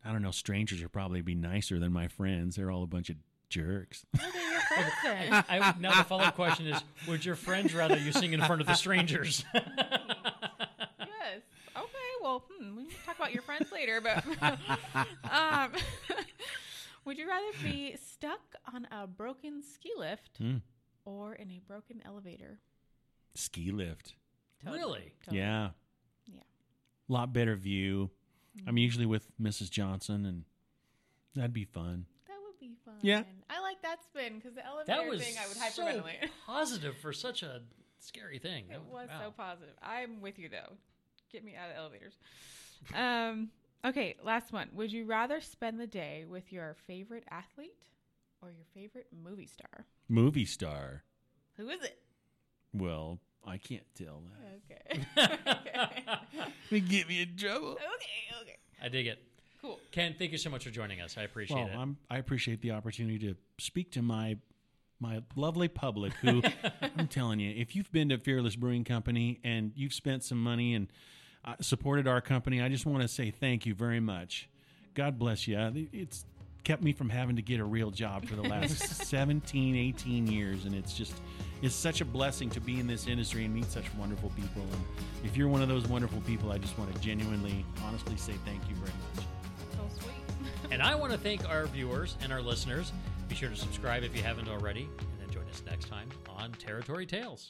I 0.05 0.11
don't 0.11 0.21
know. 0.21 0.31
Strangers 0.31 0.81
would 0.81 0.91
probably 0.91 1.21
be 1.21 1.33
nicer 1.35 1.79
than 1.79 1.91
my 1.91 2.07
friends. 2.07 2.55
They're 2.55 2.69
all 2.71 2.83
a 2.83 2.87
bunch 2.87 3.09
of 3.09 3.15
jerks. 3.49 4.05
Who 4.19 4.23
are 4.25 4.51
your 4.51 4.59
friends 4.61 4.93
then? 5.03 5.43
I, 5.49 5.73
now 5.79 5.95
the 5.97 6.03
follow 6.03 6.23
up 6.23 6.35
question 6.35 6.67
is: 6.67 6.81
Would 7.07 7.25
your 7.25 7.35
friends 7.35 7.73
rather 7.73 7.97
you 7.97 8.11
sing 8.11 8.33
in 8.33 8.41
front 8.43 8.61
of 8.61 8.67
the 8.67 8.73
strangers? 8.75 9.43
yes. 9.53 9.71
Okay. 11.75 11.87
Well, 12.21 12.43
hmm, 12.51 12.75
we 12.77 12.85
can 12.85 12.95
talk 13.05 13.15
about 13.17 13.33
your 13.33 13.41
friends 13.43 13.71
later, 13.71 14.01
but 14.01 14.23
um, 15.31 15.71
would 17.05 17.17
you 17.17 17.27
rather 17.27 17.47
be 17.63 17.95
stuck 18.11 18.55
on 18.73 18.87
a 18.91 19.07
broken 19.07 19.61
ski 19.63 19.91
lift 19.97 20.37
Hmm. 20.37 20.57
or 21.05 21.33
in 21.33 21.51
a 21.51 21.59
broken 21.67 22.01
elevator? 22.05 22.59
Ski 23.35 23.71
lift. 23.71 24.13
Really? 24.65 24.79
Totally. 24.79 25.13
Yeah. 25.31 25.69
Yeah. 26.25 26.39
A 27.09 27.13
lot 27.13 27.33
better 27.33 27.55
view. 27.55 28.09
I'm 28.65 28.77
usually 28.77 29.05
with 29.05 29.27
Mrs. 29.39 29.69
Johnson, 29.69 30.25
and 30.25 30.43
that'd 31.35 31.53
be 31.53 31.65
fun. 31.65 32.05
That 32.27 32.37
would 32.45 32.59
be 32.59 32.75
fun. 32.83 32.95
Yeah. 33.01 33.21
I 33.49 33.61
like 33.61 33.81
that 33.83 34.03
spin 34.03 34.35
because 34.39 34.55
the 34.55 34.65
elevator 34.65 34.87
That 35.01 35.07
was 35.07 35.21
thing 35.21 35.35
I 35.39 35.47
would 35.47 35.57
so 35.73 35.83
hyperventilate. 35.83 36.29
positive 36.47 36.97
for 36.97 37.13
such 37.13 37.43
a 37.43 37.61
scary 37.99 38.39
thing. 38.39 38.65
It 38.71 38.81
was 38.91 39.09
Wow. 39.09 39.19
so 39.25 39.31
positive. 39.31 39.75
I'm 39.81 40.21
with 40.21 40.39
you 40.39 40.49
though. 40.49 40.73
Get 41.31 41.43
me 41.45 41.55
out 41.55 41.69
of 41.69 41.77
elevators. 41.77 42.17
Um. 42.95 43.49
Okay. 43.85 44.15
Last 44.23 44.51
one. 44.51 44.69
Would 44.73 44.91
you 44.91 45.05
rather 45.05 45.39
spend 45.39 45.79
the 45.79 45.87
day 45.87 46.25
with 46.27 46.51
your 46.51 46.75
favorite 46.87 47.25
athlete 47.29 47.77
or 48.41 48.49
your 48.49 48.65
favorite 48.73 49.07
movie 49.23 49.45
star? 49.47 49.85
Movie 50.09 50.45
star. 50.45 51.03
Who 51.57 51.69
is 51.69 51.83
it? 51.83 51.99
Well, 52.77 53.19
I 53.45 53.57
can't 53.57 53.83
tell 53.95 54.21
that. 54.29 54.75
Okay. 54.75 55.05
okay. 56.71 56.79
Get 56.81 57.07
me 57.07 57.21
in 57.21 57.35
trouble. 57.37 57.71
Okay. 57.71 58.41
Okay. 58.41 58.55
I 58.83 58.89
dig 58.89 59.07
it. 59.07 59.19
Cool. 59.61 59.79
Ken, 59.91 60.15
thank 60.17 60.31
you 60.31 60.37
so 60.37 60.49
much 60.49 60.63
for 60.63 60.69
joining 60.69 61.01
us. 61.01 61.17
I 61.17 61.23
appreciate 61.23 61.57
Well, 61.57 61.67
it. 61.67 61.75
I'm, 61.75 61.97
I 62.09 62.17
appreciate 62.17 62.61
the 62.61 62.71
opportunity 62.71 63.19
to 63.19 63.35
speak 63.57 63.91
to 63.93 64.01
my 64.01 64.37
my 64.99 65.21
lovely 65.35 65.67
public. 65.67 66.13
Who 66.15 66.41
I'm 66.97 67.07
telling 67.07 67.39
you, 67.39 67.53
if 67.55 67.75
you've 67.75 67.91
been 67.91 68.09
to 68.09 68.17
Fearless 68.17 68.55
Brewing 68.55 68.83
Company 68.83 69.39
and 69.43 69.71
you've 69.75 69.93
spent 69.93 70.23
some 70.23 70.41
money 70.41 70.73
and 70.73 70.87
uh, 71.45 71.55
supported 71.61 72.07
our 72.07 72.21
company, 72.21 72.61
I 72.61 72.69
just 72.69 72.85
want 72.85 73.01
to 73.01 73.07
say 73.07 73.31
thank 73.31 73.65
you 73.65 73.73
very 73.73 73.99
much. 73.99 74.49
God 74.93 75.19
bless 75.19 75.47
you. 75.47 75.87
It's 75.93 76.25
kept 76.63 76.81
me 76.83 76.91
from 76.91 77.09
having 77.09 77.35
to 77.37 77.41
get 77.41 77.59
a 77.59 77.63
real 77.63 77.91
job 77.91 78.25
for 78.25 78.35
the 78.35 78.41
last 78.41 78.77
17, 79.07 79.75
18 79.75 80.27
years, 80.27 80.65
and 80.65 80.75
it's 80.75 80.93
just 80.93 81.13
it's 81.61 81.75
such 81.75 82.01
a 82.01 82.05
blessing 82.05 82.49
to 82.51 82.61
be 82.61 82.79
in 82.79 82.87
this 82.87 83.07
industry 83.07 83.45
and 83.45 83.53
meet 83.53 83.65
such 83.65 83.93
wonderful 83.95 84.29
people. 84.35 84.61
And 84.61 84.81
if 85.23 85.35
you're 85.35 85.47
one 85.47 85.61
of 85.61 85.67
those 85.67 85.87
wonderful 85.87 86.21
people, 86.21 86.51
I 86.51 86.57
just 86.57 86.77
want 86.77 86.93
to 86.93 87.01
genuinely, 87.01 87.65
honestly 87.83 88.17
say 88.17 88.33
thank 88.45 88.61
you 88.69 88.75
very 88.75 88.91
much. 89.15 89.25
So 89.73 90.01
sweet. 90.01 90.51
and 90.71 90.81
I 90.81 90.95
want 90.95 91.11
to 91.11 91.17
thank 91.17 91.47
our 91.49 91.65
viewers 91.67 92.15
and 92.21 92.31
our 92.31 92.41
listeners. 92.41 92.91
Be 93.27 93.35
sure 93.35 93.49
to 93.49 93.55
subscribe 93.55 94.03
if 94.03 94.15
you 94.15 94.23
haven't 94.23 94.47
already, 94.47 94.87
and 94.99 95.19
then 95.19 95.29
join 95.31 95.47
us 95.49 95.61
next 95.65 95.87
time 95.89 96.09
on 96.29 96.51
Territory 96.53 97.05
Tales. 97.05 97.49